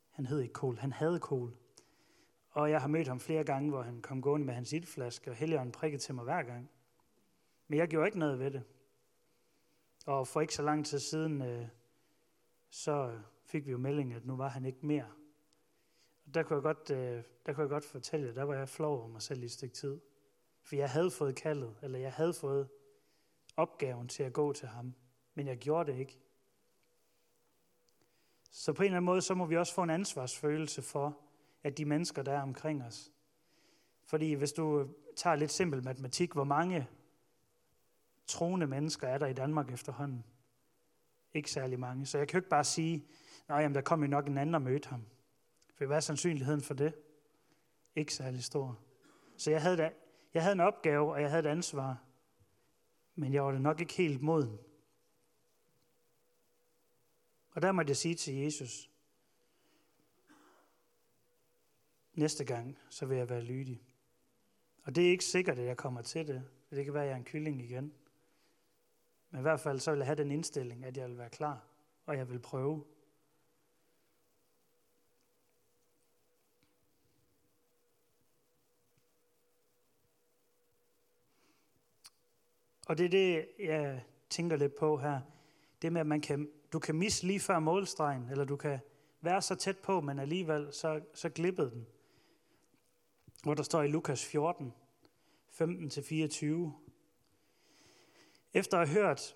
[0.10, 1.58] Han hed ikke Kohl, han havde Kohl.
[2.58, 5.36] Og jeg har mødt ham flere gange, hvor han kom gående med hans ildflaske, og
[5.36, 6.70] Helligånden prikkede til mig hver gang.
[7.68, 8.64] Men jeg gjorde ikke noget ved det.
[10.06, 11.68] Og for ikke så lang tid siden, øh,
[12.70, 15.06] så fik vi jo melding, at nu var han ikke mere.
[16.26, 19.00] Og der kunne jeg godt, øh, der kunne jeg godt fortælle, der var jeg flov
[19.00, 20.02] over mig selv i et stykke tid.
[20.62, 22.70] For jeg havde fået kaldet, eller jeg havde fået
[23.58, 24.94] opgaven til at gå til ham,
[25.34, 26.20] men jeg gjorde det ikke.
[28.52, 31.27] Så på en eller anden måde, så må vi også få en ansvarsfølelse for,
[31.68, 33.12] at de mennesker, der er omkring os.
[34.06, 36.88] Fordi hvis du tager lidt simpel matematik, hvor mange
[38.26, 40.24] troende mennesker er der i Danmark efterhånden?
[41.34, 42.06] Ikke særlig mange.
[42.06, 43.06] Så jeg kan jo ikke bare sige,
[43.48, 45.06] nej, jamen, der kommer jo nok en anden og mødte ham.
[45.74, 46.94] For hvad er sandsynligheden for det?
[47.96, 48.80] Ikke særlig stor.
[49.38, 49.92] Så jeg havde, da,
[50.34, 52.04] jeg havde en opgave, og jeg havde et ansvar.
[53.16, 54.60] Men jeg var det nok ikke helt moden.
[57.52, 58.90] Og der måtte jeg sige til Jesus,
[62.18, 63.82] næste gang, så vil jeg være lydig.
[64.84, 66.44] Og det er ikke sikkert, at jeg kommer til det.
[66.70, 67.94] Det kan være, at jeg er en kylling igen.
[69.30, 71.64] Men i hvert fald så vil jeg have den indstilling, at jeg vil være klar,
[72.06, 72.84] og jeg vil prøve.
[82.88, 85.22] Og det er det, jeg tænker lidt på her.
[85.82, 88.80] Det med, at man kan, du kan misse lige før målstregen, eller du kan
[89.22, 91.88] være så tæt på, men alligevel så, så glippede den.
[93.44, 94.74] Hvor der står i Lukas 14,
[95.52, 95.66] 15-24.
[98.54, 99.36] Efter at have hørt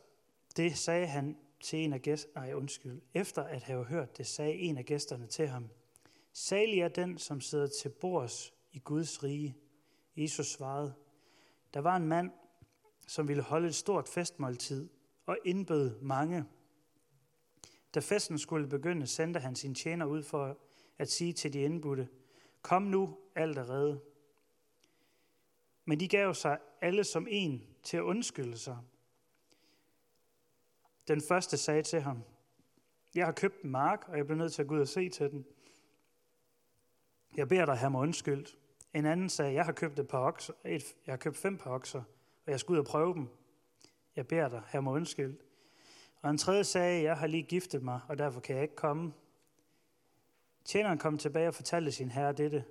[0.58, 4.54] det, sagde han til en af gæsterne, nej undskyld, efter at have hørt det, sagde
[4.54, 5.70] en af gæsterne til ham,
[6.34, 9.58] Salig er den, som sidder til bords i Guds rige.
[10.18, 10.94] Jesus svarede,
[11.74, 12.32] der var en mand,
[13.08, 14.90] som ville holde et stort festmåltid
[15.26, 16.46] og indbød mange.
[17.94, 20.58] Da festen skulle begynde, sendte han sin tjener ud for
[20.98, 22.08] at sige til de indbudte,
[22.62, 24.02] Kom nu, alt er reddet.
[25.86, 28.78] Men de gav sig alle som en til at undskylde sig.
[31.08, 32.24] Den første sagde til ham,
[33.15, 35.10] jeg har købt en mark, og jeg bliver nødt til at gå ud og se
[35.10, 35.45] til den.
[37.36, 38.58] Jeg beder dig have mig undskyldt.
[38.93, 41.71] En anden sagde, jeg har købt et par okser, et, jeg har købt fem par
[41.71, 42.04] okser,
[42.45, 43.28] og jeg skal ud og prøve dem.
[44.15, 45.41] Jeg beder dig have mig undskyldt.
[46.21, 49.13] Og en tredje sagde, jeg har lige giftet mig, og derfor kan jeg ikke komme.
[50.65, 52.63] Tjeneren kom tilbage og fortalte sin herre dette.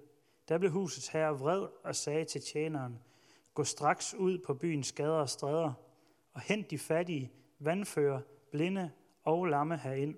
[0.49, 2.99] Der blev husets herre vred og sagde til tjeneren,
[3.55, 5.73] gå straks ud på byens gader og stræder
[6.33, 8.91] og hent de fattige, vandfører, blinde
[9.25, 10.15] og lamme herind.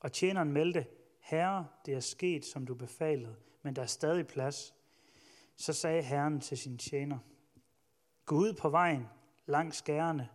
[0.00, 0.86] Og tjeneren meldte,
[1.20, 4.74] Herre, det er sket, som du befalede, men der er stadig plads.
[5.56, 7.18] Så sagde Herren til sin tjener,
[8.26, 9.06] Gå ud på vejen
[9.46, 10.28] langs skærene,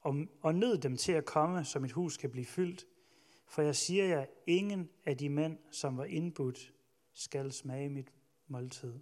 [0.00, 2.84] og, og nød dem til at komme, så mit hus kan blive fyldt.
[3.46, 6.72] For jeg siger jer, ingen af de mænd, som var indbudt,
[7.12, 8.12] skal smage mit
[8.46, 8.94] måltid.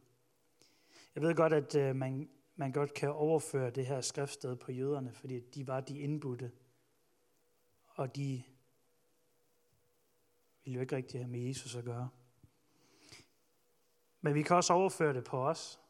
[1.14, 5.12] Jeg ved godt, at øh, man, man godt kan overføre det her skriftsted på jøderne,
[5.12, 6.52] fordi de var de indbudte.
[7.86, 8.42] Og de
[10.64, 12.08] ville jo ikke rigtig have med Jesus at gøre.
[14.20, 15.80] Men vi kan også overføre det på os.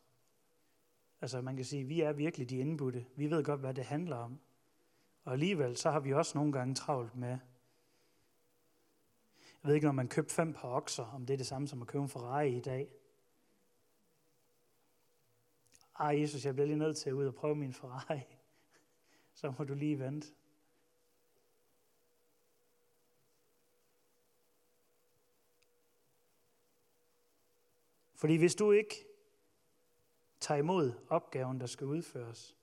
[1.20, 3.06] Altså man kan sige, at vi er virkelig de indbudte.
[3.16, 4.40] Vi ved godt, hvad det handler om.
[5.24, 7.38] Og alligevel så har vi også nogle gange travlt med,
[9.62, 11.82] jeg ved ikke, når man købte fem par okser, om det er det samme som
[11.82, 12.94] at købe en Ferrari i dag.
[15.98, 18.20] Ej, Jesus, jeg bliver lige nødt til at ud og prøve min Ferrari.
[19.34, 20.34] Så må du lige vente.
[28.14, 29.04] Fordi hvis du ikke
[30.40, 32.56] tager imod opgaven, der skal udføres,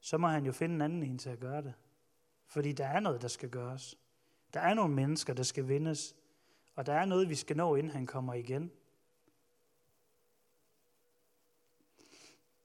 [0.00, 1.74] så må han jo finde en anden en til at gøre det.
[2.46, 3.98] Fordi der er noget, der skal gøres.
[4.54, 6.16] Der er nogle mennesker, der skal vindes.
[6.74, 8.72] Og der er noget, vi skal nå, inden han kommer igen.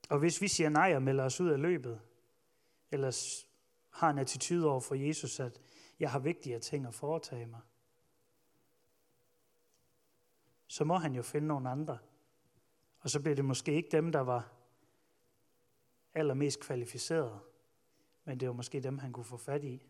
[0.08, 2.00] Og hvis vi siger nej og melder os ud af løbet,
[2.90, 3.42] eller
[3.90, 5.60] har en attitude over for Jesus, at
[5.98, 7.60] jeg har vigtigere ting at foretage mig,
[10.66, 11.98] så må han jo finde nogle andre.
[13.00, 14.52] Og så bliver det måske ikke dem, der var
[16.14, 17.40] allermest kvalificerede,
[18.24, 19.82] men det var måske dem, han kunne få fat i.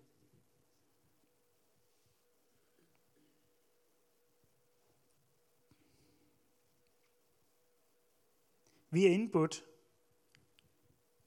[8.94, 9.64] Vi er indbudt,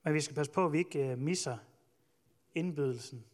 [0.03, 1.57] men vi skal passe på, at vi ikke øh, misser
[2.55, 3.26] indbydelsen.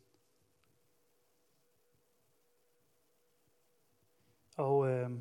[4.58, 5.12] Og øh,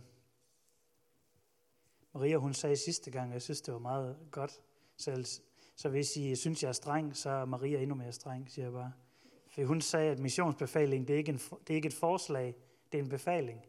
[2.12, 4.60] Maria, hun sagde sidste gang, jeg synes, det var meget godt.
[4.96, 5.40] Så,
[5.76, 8.72] så hvis I synes, jeg er streng, så er Maria endnu mere streng, siger jeg
[8.72, 8.92] bare.
[9.48, 12.54] For hun sagde, at missionsbefaling, det er ikke, en, det er ikke et forslag,
[12.92, 13.60] det er en befaling.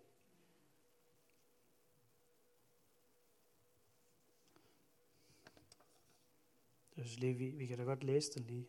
[6.97, 8.67] Jeg synes lige, vi, vi kan da godt læse den lige.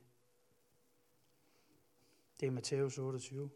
[2.41, 3.51] Det er Matthæus 28.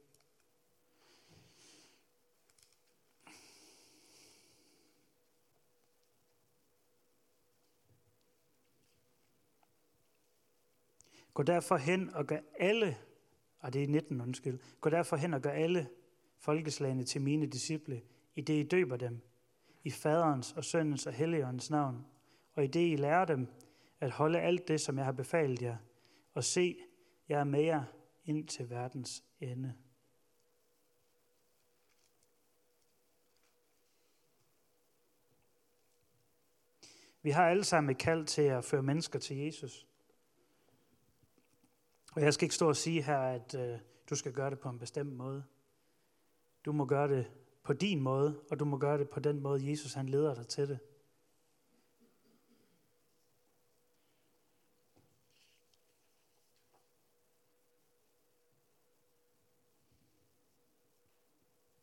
[11.34, 12.96] Gå derfor hen og gør alle,
[13.58, 15.88] og det er 19, undskyld, gå derfor hen og gør alle
[16.38, 18.02] folkeslagene til mine disciple,
[18.34, 19.20] i det I døber dem,
[19.84, 22.06] i faderens og søndens og helligåndens navn,
[22.54, 23.48] og i det I lærer dem
[24.00, 25.76] at holde alt det, som jeg har befalet jer,
[26.34, 26.76] og se,
[27.28, 27.84] jeg er med jer
[28.24, 29.74] ind til verdens ende.
[37.22, 39.86] Vi har alle sammen et kald til at føre mennesker til Jesus.
[42.14, 43.78] Og jeg skal ikke stå og sige her, at øh,
[44.10, 45.44] du skal gøre det på en bestemt måde.
[46.64, 47.30] Du må gøre det
[47.62, 50.48] på din måde, og du må gøre det på den måde, Jesus han leder dig
[50.48, 50.78] til det.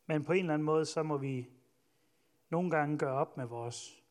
[0.05, 1.49] Men på en eller anden måde, så må vi
[2.49, 4.03] nogle gange gøre op med vores.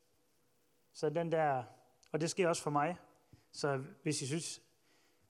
[0.92, 1.64] Så den der,
[2.12, 2.96] og det sker også for mig.
[3.52, 4.62] Så hvis, I synes,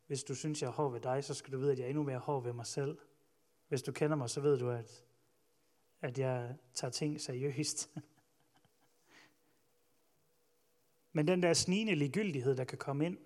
[0.06, 1.88] hvis du synes, jeg er hård ved dig, så skal du vide, at jeg er
[1.88, 2.98] endnu mere hård ved mig selv.
[3.68, 5.04] Hvis du kender mig, så ved du, at,
[6.00, 7.90] at jeg tager ting seriøst.
[11.12, 13.18] Men den der snigende ligegyldighed, der kan komme ind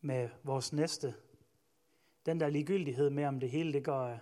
[0.00, 1.14] med vores næste,
[2.26, 4.18] den der ligegyldighed med, om det hele det går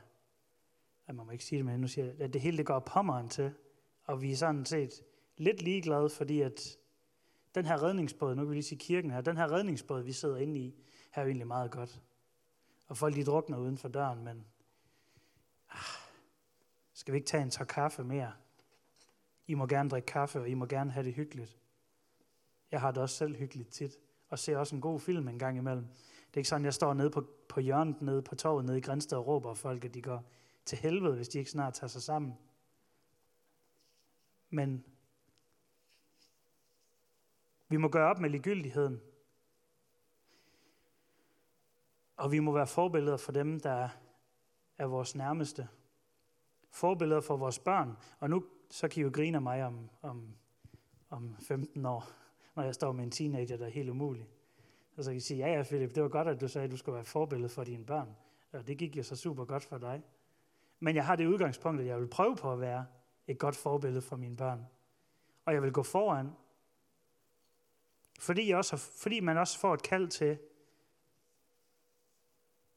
[1.11, 2.79] at man må ikke sige det, men nu siger jeg, at det hele det går
[2.79, 3.53] pommeren til,
[4.05, 4.91] og vi er sådan set
[5.37, 6.79] lidt ligeglade, fordi at
[7.55, 10.37] den her redningsbåd, nu kan vi lige sige kirken her, den her redningsbåd, vi sidder
[10.37, 10.75] inde i,
[11.11, 12.03] her er jo egentlig meget godt.
[12.87, 14.45] Og folk de drukner uden for døren, men
[15.71, 15.79] ah,
[16.93, 18.33] skal vi ikke tage en tår kaffe mere?
[19.47, 21.59] I må gerne drikke kaffe, og I må gerne have det hyggeligt.
[22.71, 23.99] Jeg har det også selv hyggeligt tit,
[24.29, 25.85] og ser også en god film en gang imellem.
[25.85, 28.81] Det er ikke sådan, jeg står nede på, på hjørnet, nede på torvet, nede i
[28.81, 30.25] Grænsted og råber folk, at de går
[30.65, 32.39] til helvede, hvis de ikke snart tager sig sammen.
[34.51, 34.85] Men
[37.69, 39.01] vi må gøre op med ligegyldigheden.
[42.17, 43.89] Og vi må være forbilleder for dem, der
[44.79, 45.69] er vores nærmeste.
[46.71, 47.97] Forbilleder for vores børn.
[48.19, 50.37] Og nu så kan I jo grine af mig om, om,
[51.11, 52.05] om 15 år,
[52.55, 54.29] når jeg står med en teenager, der er helt umulig.
[54.97, 56.71] Og så kan I sige, ja ja Philip, det var godt, at du sagde, at
[56.71, 58.17] du skulle være forbillede for dine børn.
[58.53, 60.03] Og det gik jo så super godt for dig.
[60.81, 62.87] Men jeg har det udgangspunkt, at jeg vil prøve på at være
[63.26, 64.66] et godt forbillede for mine børn.
[65.45, 66.31] Og jeg vil gå foran.
[68.20, 70.39] Fordi, jeg også, fordi man også får et kald til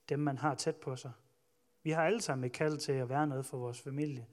[0.09, 1.11] dem, man har tæt på sig.
[1.83, 4.27] Vi har alle sammen et kald til at være noget for vores familie.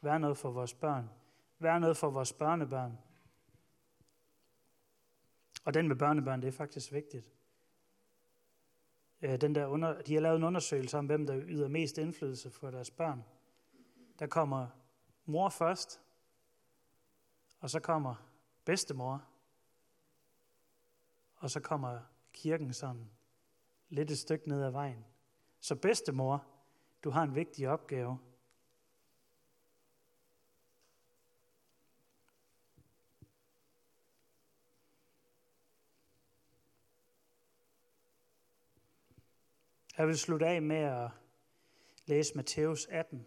[0.00, 1.10] Være noget for vores børn.
[1.58, 2.98] Være noget for vores børnebørn.
[5.64, 7.32] Og den med børnebørn, det er faktisk vigtigt.
[9.22, 12.50] Øh, den der under, de har lavet en undersøgelse om, hvem der yder mest indflydelse
[12.50, 13.24] for deres børn.
[14.18, 14.66] Der kommer
[15.24, 16.00] mor først,
[17.60, 18.14] og så kommer
[18.64, 19.24] bedstemor,
[21.36, 22.00] og så kommer
[22.32, 23.10] kirken sådan
[23.88, 25.04] lidt et stykke ned ad vejen.
[25.60, 26.46] Så bedstemor,
[27.04, 28.18] du har en vigtig opgave–
[39.98, 41.10] Jeg vil slutte af med at
[42.06, 43.26] læse Matthæus 18.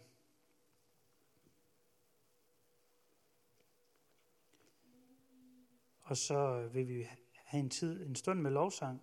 [6.01, 9.01] Og så vil vi have en tid, en stund med lovsang.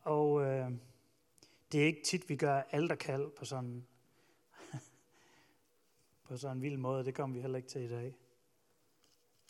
[0.00, 0.70] Og øh,
[1.72, 3.86] det er ikke tit, vi gør alterkald på sådan,
[6.28, 7.04] på sådan en vild måde.
[7.04, 8.16] Det kommer vi heller ikke til i dag.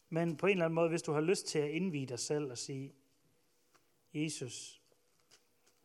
[0.09, 2.51] Men på en eller anden måde, hvis du har lyst til at indvide dig selv
[2.51, 2.95] og sige,
[4.14, 4.83] Jesus,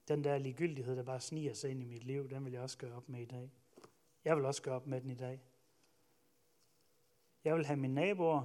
[0.08, 2.78] den der ligegyldighed, der bare sniger sig ind i mit liv, den vil jeg også
[2.78, 3.52] gøre op med i dag.
[4.26, 5.41] Jeg vil også gøre op med den i dag.
[7.43, 8.41] Jeg vil have mine naboer,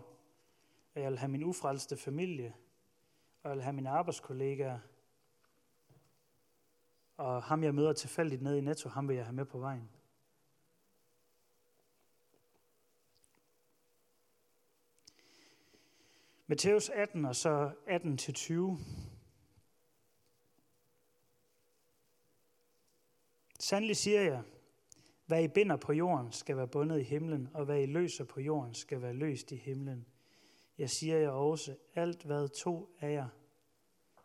[0.94, 2.54] og jeg vil have min ufrelste familie,
[3.42, 4.78] og jeg vil have mine arbejdskollegaer,
[7.16, 9.90] og ham jeg møder tilfældigt nede i Netto, ham vil jeg have med på vejen.
[16.46, 18.78] Matthæus 18 og så 18-20 til 20.
[23.58, 24.42] Sandelig siger jeg,
[25.26, 28.40] hvad I binder på jorden, skal være bundet i himlen, og hvad I løser på
[28.40, 30.06] jorden, skal være løst i himlen.
[30.78, 33.28] Jeg siger jer også, alt hvad to af jer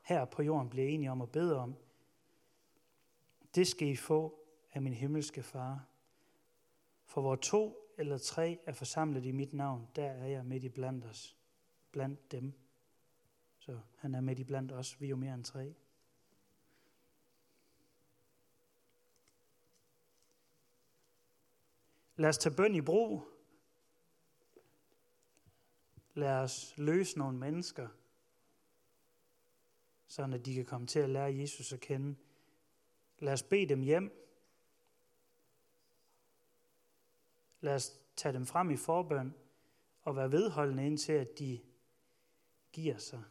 [0.02, 1.76] her på jorden bliver enige om at bede om,
[3.56, 4.40] det skal I få
[4.74, 5.88] af min himmelske far.
[7.06, 10.70] For hvor to eller tre er forsamlet i mit navn, der er jeg midt i
[10.70, 11.38] blandt os,
[11.92, 12.54] blandt dem.
[13.58, 15.74] Så han er midt i blandt os, vi er jo mere end tre.
[22.16, 23.28] Lad os tage bøn i brug.
[26.14, 27.88] Lad os løse nogle mennesker,
[30.08, 32.16] så at de kan komme til at lære Jesus at kende.
[33.20, 34.28] Lad os bede dem hjem.
[37.62, 39.34] Lad os tage dem frem i forbøn
[40.02, 41.60] og være vedholdende indtil, at de
[42.72, 43.24] giver sig.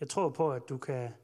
[0.00, 1.14] Jeg tror på, at du kan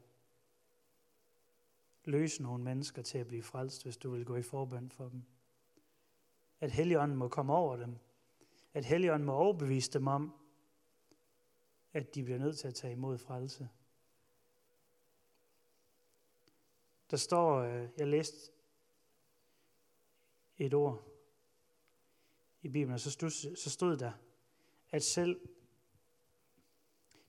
[2.05, 5.23] løse nogle mennesker til at blive frelst, hvis du vil gå i forbøn for dem.
[6.61, 7.97] At Helligånden må komme over dem.
[8.73, 10.33] At Helligånden må overbevise dem om,
[11.93, 13.69] at de bliver nødt til at tage imod frelse.
[17.11, 18.51] Der står, øh, jeg læste
[20.57, 21.07] et ord
[22.61, 24.11] i Bibelen, og så stod, så stod der,
[24.89, 25.41] at selv,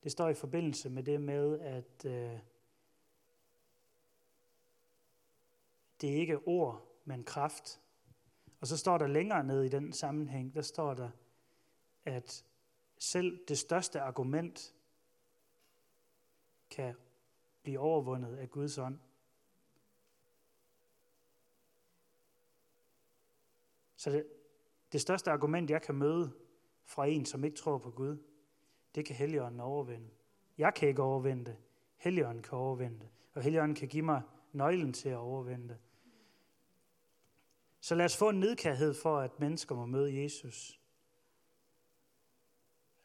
[0.03, 2.39] det står i forbindelse med det med, at øh,
[6.01, 7.82] det er ikke ord, men kraft.
[8.63, 11.09] Og så står der længere ned i den sammenhæng, der står der,
[12.05, 12.45] at
[12.97, 14.73] selv det største argument
[16.69, 16.95] kan
[17.63, 18.99] blive overvundet af Guds ånd.
[23.95, 24.25] Så det,
[24.91, 26.33] det største argument, jeg kan møde
[26.85, 28.17] fra en, som ikke tror på Gud,
[28.95, 30.09] det kan Helligånden overvinde.
[30.57, 31.57] Jeg kan ikke overvinde det.
[31.95, 33.09] Helligånden kan overvinde det.
[33.33, 35.77] Og Helligånden kan give mig nøglen til at overvinde det.
[37.83, 40.79] Så lad os få en nedkærhed for, at mennesker må møde Jesus.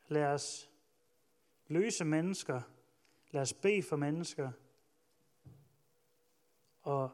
[0.08, 0.70] Lad os
[1.66, 2.60] løse mennesker.
[3.30, 4.50] Lad os bede for mennesker.
[6.82, 7.10] Og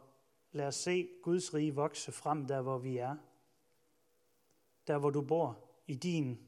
[0.53, 3.17] lad os se Guds rige vokse frem der, hvor vi er
[4.87, 6.41] der hvor du bor, i din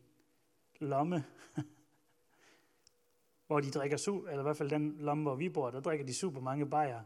[0.79, 1.25] lomme,
[3.47, 6.07] hvor de drikker su, eller i hvert fald den lomme, hvor vi bor, der drikker
[6.07, 7.03] de super mange bajer.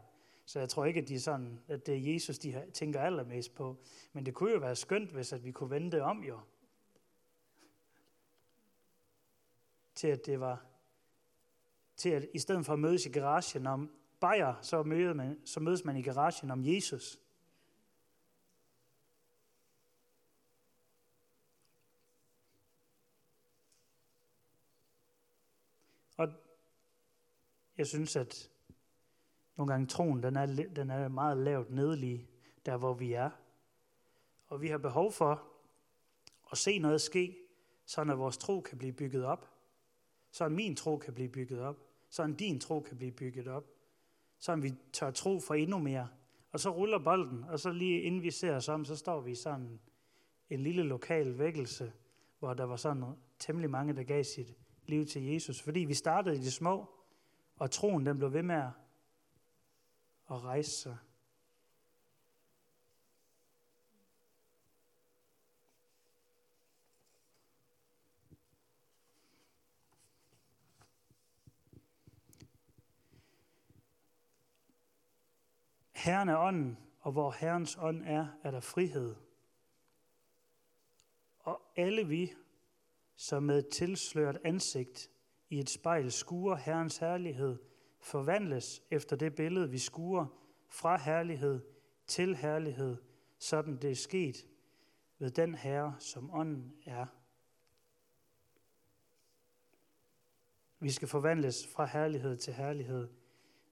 [0.51, 3.77] Så jeg tror ikke, at, de sådan, at det er Jesus, de tænker allermest på.
[4.13, 6.39] Men det kunne jo være skønt, hvis at vi kunne vende det om jo.
[9.95, 10.65] Til at det var,
[11.95, 15.59] til at i stedet for at mødes i garagen om bajer, så mødes man, så
[15.59, 17.19] mødes man i garagen om Jesus.
[26.17, 26.29] Og
[27.77, 28.50] jeg synes, at
[29.57, 30.45] nogle gange troen, den er,
[30.75, 32.29] den er meget lavt nedelig,
[32.65, 33.29] der hvor vi er.
[34.47, 35.43] Og vi har behov for
[36.51, 37.37] at se noget ske,
[37.85, 39.49] så at vores tro kan blive bygget op.
[40.31, 41.77] Så min tro kan blive bygget op.
[42.09, 43.63] Så din tro kan blive bygget op.
[44.39, 46.07] Så vi tør tro for endnu mere.
[46.51, 49.31] Og så ruller bolden, og så lige inden vi ser os om, så står vi
[49.31, 49.79] i sådan
[50.49, 51.93] en lille lokal vækkelse,
[52.39, 53.03] hvor der var sådan
[53.39, 55.61] temmelig mange, der gav sit liv til Jesus.
[55.61, 56.85] Fordi vi startede i det små,
[57.55, 58.69] og troen den blev ved med at
[60.37, 60.97] rejse sig.
[75.95, 79.15] Herren er ånden, og hvor Herrens ånd er, er der frihed.
[81.39, 82.33] Og alle vi,
[83.15, 85.09] som med tilsløret ansigt
[85.49, 87.70] i et spejl skuer Herrens herlighed,
[88.01, 90.25] forvandles efter det billede, vi skuer
[90.67, 91.61] fra herlighed
[92.07, 92.97] til herlighed,
[93.39, 94.47] sådan det er sket
[95.19, 97.05] ved den Herre, som ånden er.
[100.79, 103.09] Vi skal forvandles fra herlighed til herlighed,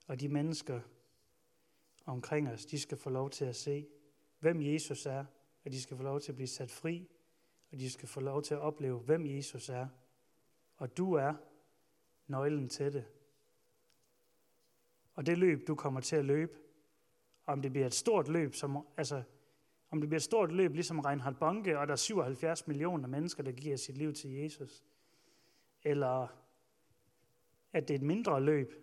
[0.07, 0.81] og de mennesker
[2.05, 3.87] omkring os, de skal få lov til at se,
[4.39, 5.25] hvem Jesus er,
[5.65, 7.09] og de skal få lov til at blive sat fri
[7.71, 9.87] og de skal få lov til at opleve, hvem Jesus er.
[10.77, 11.33] Og du er
[12.27, 13.05] nøglen til det.
[15.19, 16.57] Og det løb, du kommer til at løbe,
[17.45, 19.23] om det bliver et stort løb, som, altså,
[19.91, 23.43] om det bliver et stort løb, ligesom Reinhard Bonke, og der er 77 millioner mennesker,
[23.43, 24.83] der giver sit liv til Jesus,
[25.83, 26.27] eller
[27.73, 28.73] at det er et mindre løb,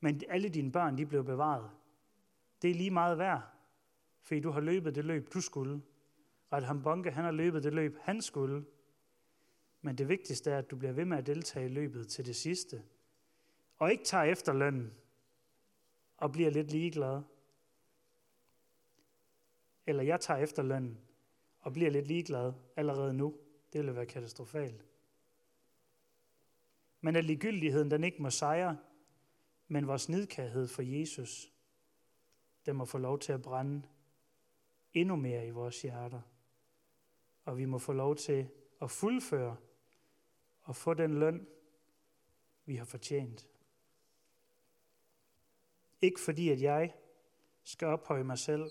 [0.00, 1.70] men alle dine børn, de blev bevaret.
[2.62, 3.42] det er lige meget værd,
[4.22, 5.82] fordi du har løbet det løb, du skulle.
[6.52, 8.64] Reinhard Bonke, han har løbet det løb, han skulle.
[9.80, 12.36] Men det vigtigste er, at du bliver ved med at deltage i løbet til det
[12.36, 12.82] sidste.
[13.76, 14.92] Og ikke tager efterlønnen
[16.16, 17.22] og bliver lidt ligeglad.
[19.86, 20.98] Eller jeg tager efterlønnen
[21.60, 23.38] og bliver lidt ligeglad allerede nu.
[23.72, 24.84] Det ville være katastrofalt.
[27.00, 28.78] Men at ligegyldigheden den ikke må sejre,
[29.68, 31.52] men vores nidkærhed for Jesus,
[32.66, 33.82] den må få lov til at brænde
[34.92, 36.20] endnu mere i vores hjerter.
[37.44, 38.48] Og vi må få lov til
[38.82, 39.56] at fuldføre
[40.62, 41.46] og få den løn,
[42.64, 43.48] vi har fortjent.
[46.00, 46.94] Ikke fordi, at jeg
[47.64, 48.70] skal ophøje mig selv,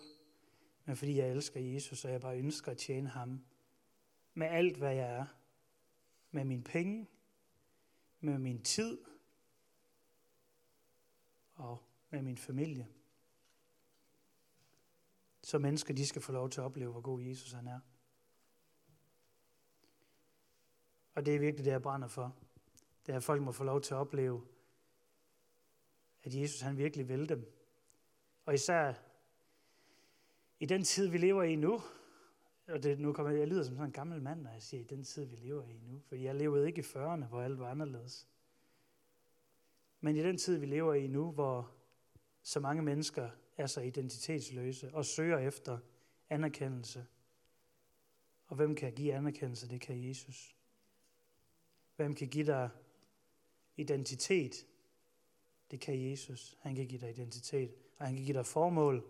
[0.86, 3.46] men fordi jeg elsker Jesus, og jeg bare ønsker at tjene ham
[4.34, 5.26] med alt, hvad jeg er.
[6.32, 7.08] Med min penge,
[8.20, 8.98] med min tid
[11.56, 11.78] og
[12.10, 12.88] med min familie.
[15.42, 17.80] Så mennesker, de skal få lov til at opleve, hvor god Jesus han er.
[21.16, 22.36] Og det er virkelig det, jeg brænder for.
[23.06, 24.48] Det er, at folk må få lov til at opleve,
[26.26, 27.52] at Jesus han virkelig vil dem.
[28.46, 28.94] Og især
[30.60, 31.82] i den tid, vi lever i nu,
[32.68, 34.82] og det, nu kommer jeg, jeg lyder som sådan en gammel mand, når jeg siger,
[34.82, 36.02] i den tid, vi lever i nu.
[36.08, 38.28] For jeg levede ikke i 40'erne, hvor alt var anderledes.
[40.02, 41.72] Men i den tid, vi lever i nu, hvor
[42.44, 45.78] så mange mennesker er så identitetsløse og søger efter
[46.30, 47.06] anerkendelse.
[48.48, 49.70] Og hvem kan give anerkendelse?
[49.70, 50.56] Det kan Jesus.
[51.96, 52.70] Hvem kan give dig
[53.76, 54.66] identitet?
[55.72, 56.58] Det kan Jesus.
[56.62, 59.06] Han kan give dig identitet, og han kan give dig formål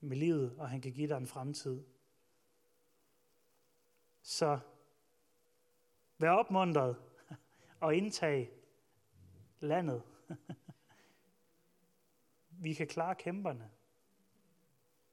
[0.00, 1.84] med livet, og han kan give dig en fremtid.
[4.22, 4.58] Så
[6.18, 6.96] vær opmuntret
[7.80, 8.52] og indtag
[9.60, 10.02] landet.
[12.48, 13.70] Vi kan klare kæmperne.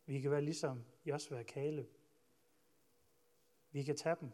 [0.05, 1.89] Vi kan være ligesom Josua og Kaleb.
[3.71, 4.31] Vi kan tage dem.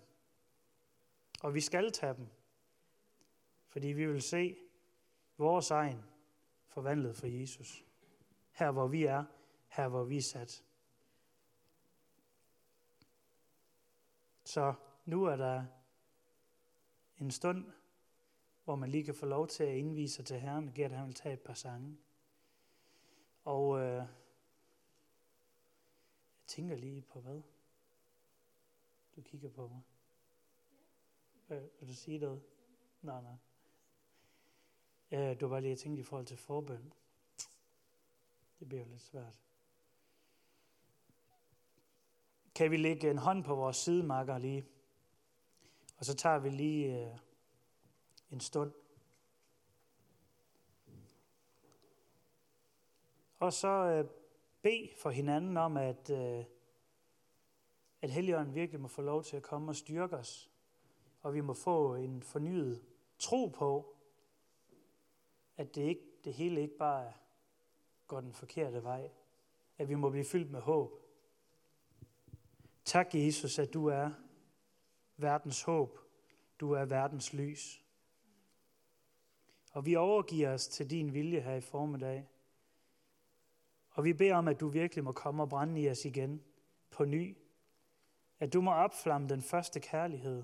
[1.41, 2.27] Og vi skal tage dem.
[3.67, 4.57] Fordi vi vil se
[5.37, 6.03] vores egen
[6.77, 7.85] forvandlet for Jesus.
[8.51, 9.23] Her hvor vi er,
[9.67, 10.65] her hvor vi er sat.
[14.43, 14.73] Så
[15.05, 15.65] nu er der
[17.17, 17.65] en stund,
[18.63, 20.73] hvor man lige kan få lov til at indvise sig til Herren.
[20.73, 21.97] Gert, han vil tage et par sange.
[23.43, 24.07] Og øh, jeg
[26.47, 27.41] tænker lige på hvad?
[29.15, 29.81] Du kigger på mig.
[31.47, 32.41] Vil, vil du sige noget?
[33.01, 33.35] Nej, nej.
[35.11, 36.93] Ja, du var lige jeg tænkte i forhold til forbøn.
[38.59, 39.39] Det bliver jo lidt svært.
[42.55, 44.65] Kan vi lægge en hånd på vores sidemarker lige?
[45.97, 47.17] Og så tager vi lige øh,
[48.31, 48.73] en stund.
[53.39, 54.09] Og så øh,
[54.61, 56.45] bed for hinanden om, at, øh,
[58.01, 60.51] at Helligånden virkelig må få lov til at komme og styrke os.
[61.21, 62.83] Og vi må få en fornyet
[63.19, 63.96] tro på,
[65.57, 67.13] at det, ikke, det hele ikke bare
[68.07, 69.09] går den forkerte vej.
[69.77, 70.91] At vi må blive fyldt med håb.
[72.85, 74.11] Tak, Jesus, at du er
[75.17, 75.99] verdens håb.
[76.59, 77.83] Du er verdens lys.
[79.71, 82.27] Og vi overgiver os til din vilje her i formiddag.
[83.89, 86.43] Og vi beder om, at du virkelig må komme og brænde i os igen
[86.91, 87.37] på ny.
[88.39, 90.43] At du må opflamme den første kærlighed.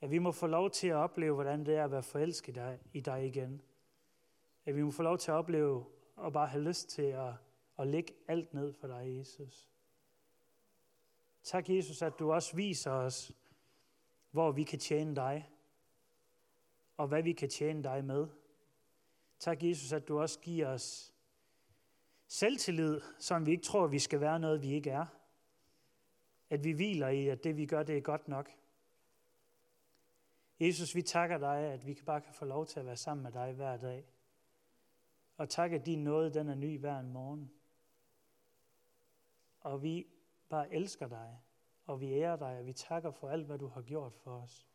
[0.00, 3.00] At vi må få lov til at opleve, hvordan det er at være forelsket i
[3.00, 3.62] dig igen.
[4.64, 5.84] At vi må få lov til at opleve
[6.16, 7.32] og bare have lyst til at,
[7.78, 9.70] at lægge alt ned for dig, Jesus.
[11.42, 13.32] Tak, Jesus, at du også viser os,
[14.30, 15.50] hvor vi kan tjene dig,
[16.96, 18.26] og hvad vi kan tjene dig med.
[19.38, 21.14] Tak, Jesus, at du også giver os
[22.26, 25.06] selvtillid, som vi ikke tror, vi skal være noget, vi ikke er.
[26.50, 28.50] At vi hviler i, at det vi gør, det er godt nok.
[30.60, 33.32] Jesus, vi takker dig, at vi bare kan få lov til at være sammen med
[33.32, 34.13] dig hver dag.
[35.36, 37.50] Og tak, at din nåde, den er ny hver en morgen.
[39.60, 40.06] Og vi
[40.48, 41.38] bare elsker dig,
[41.86, 44.66] og vi ærer dig, og vi takker for alt, hvad du har gjort for os.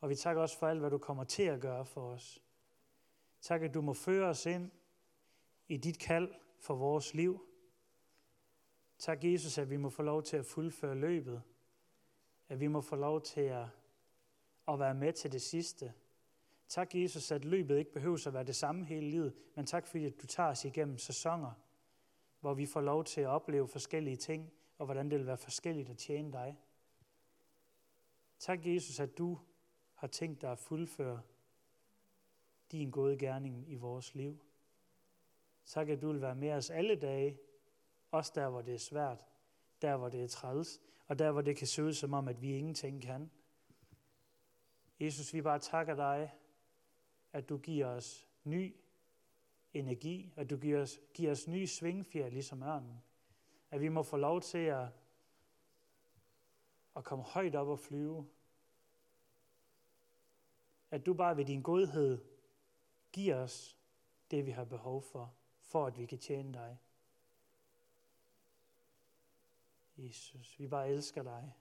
[0.00, 2.42] Og vi takker også for alt, hvad du kommer til at gøre for os.
[3.40, 4.70] Tak, at du må føre os ind
[5.68, 7.46] i dit kald for vores liv.
[8.98, 11.42] Tak, Jesus, at vi må få lov til at fuldføre løbet.
[12.48, 13.66] At vi må få lov til at,
[14.68, 15.92] at være med til det sidste.
[16.74, 20.04] Tak, Jesus, at løbet ikke behøver at være det samme hele livet, men tak, fordi
[20.04, 21.52] at du tager os igennem sæsoner,
[22.40, 25.90] hvor vi får lov til at opleve forskellige ting, og hvordan det vil være forskelligt
[25.90, 26.58] at tjene dig.
[28.38, 29.38] Tak, Jesus, at du
[29.94, 31.22] har tænkt dig at fuldføre
[32.72, 34.44] din gode gerning i vores liv.
[35.66, 37.38] Tak, at du vil være med os alle dage,
[38.10, 39.26] også der, hvor det er svært,
[39.82, 42.42] der, hvor det er træls, og der, hvor det kan se ud som om, at
[42.42, 43.30] vi ingenting kan.
[45.00, 46.32] Jesus, vi bare takker dig,
[47.34, 48.76] at du giver os ny
[49.72, 53.02] energi, at du giver os, giver os ny svingfjer, ligesom ørnen.
[53.70, 54.88] At vi må få lov til at,
[56.96, 58.28] at komme højt op og flyve.
[60.90, 62.24] At du bare ved din godhed
[63.12, 63.78] giver os
[64.30, 66.78] det, vi har behov for, for at vi kan tjene dig.
[69.96, 71.54] Jesus, vi bare elsker dig.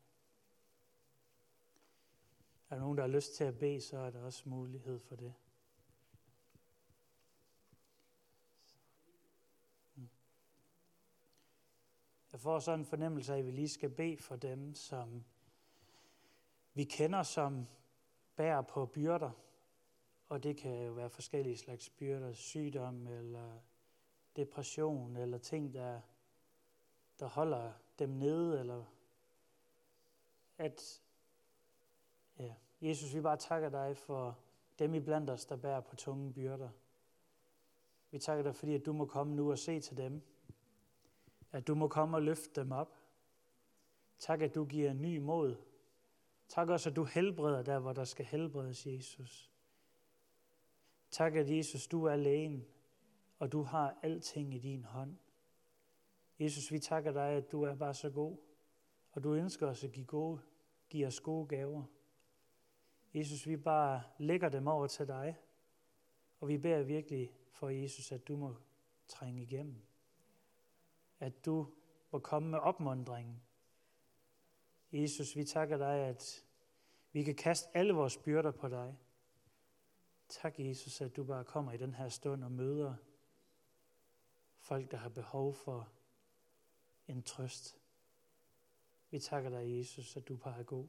[2.70, 5.16] Er der nogen, der har lyst til at bede, så er der også mulighed for
[5.16, 5.34] det.
[12.34, 15.24] Jeg får sådan en fornemmelse af, at vi lige skal bede for dem, som
[16.74, 17.68] vi kender, som
[18.36, 19.32] bærer på byrder.
[20.28, 23.60] Og det kan jo være forskellige slags byrder, sygdom eller
[24.36, 26.02] depression eller ting, der,
[27.20, 28.60] der holder dem nede.
[28.60, 28.86] Eller
[30.58, 31.02] at,
[32.40, 34.40] ja, Jesus, vi bare takker dig for
[34.80, 36.70] dem i blandt os, der bærer på tunge byrder.
[38.12, 40.22] Vi takker dig, fordi at du må komme nu og se til dem
[41.54, 42.98] at du må komme og løfte dem op.
[44.20, 45.56] Tak, at du giver ny mod.
[46.48, 49.52] Tak også, at du helbreder der, hvor der skal helbredes, Jesus.
[51.12, 52.66] Tak, at Jesus, du er lægen,
[53.40, 55.18] og du har alting i din hånd.
[56.40, 58.38] Jesus, vi takker dig, at du er bare så god,
[59.12, 60.40] og du ønsker os at give, gode,
[60.90, 61.84] give os gode gaver.
[63.14, 65.38] Jesus, vi bare lægger dem over til dig,
[66.40, 68.56] og vi beder virkelig for Jesus, at du må
[69.08, 69.93] trænge igennem
[71.24, 71.68] at du
[72.12, 73.42] må komme med opmundringen.
[74.92, 76.46] Jesus, vi takker dig, at
[77.12, 78.98] vi kan kaste alle vores byrder på dig.
[80.30, 82.96] Tak, Jesus, at du bare kommer i den her stund og møder
[84.60, 85.90] folk, der har behov for
[87.08, 87.78] en trøst.
[89.10, 90.88] Vi takker dig, Jesus, at du bare er god.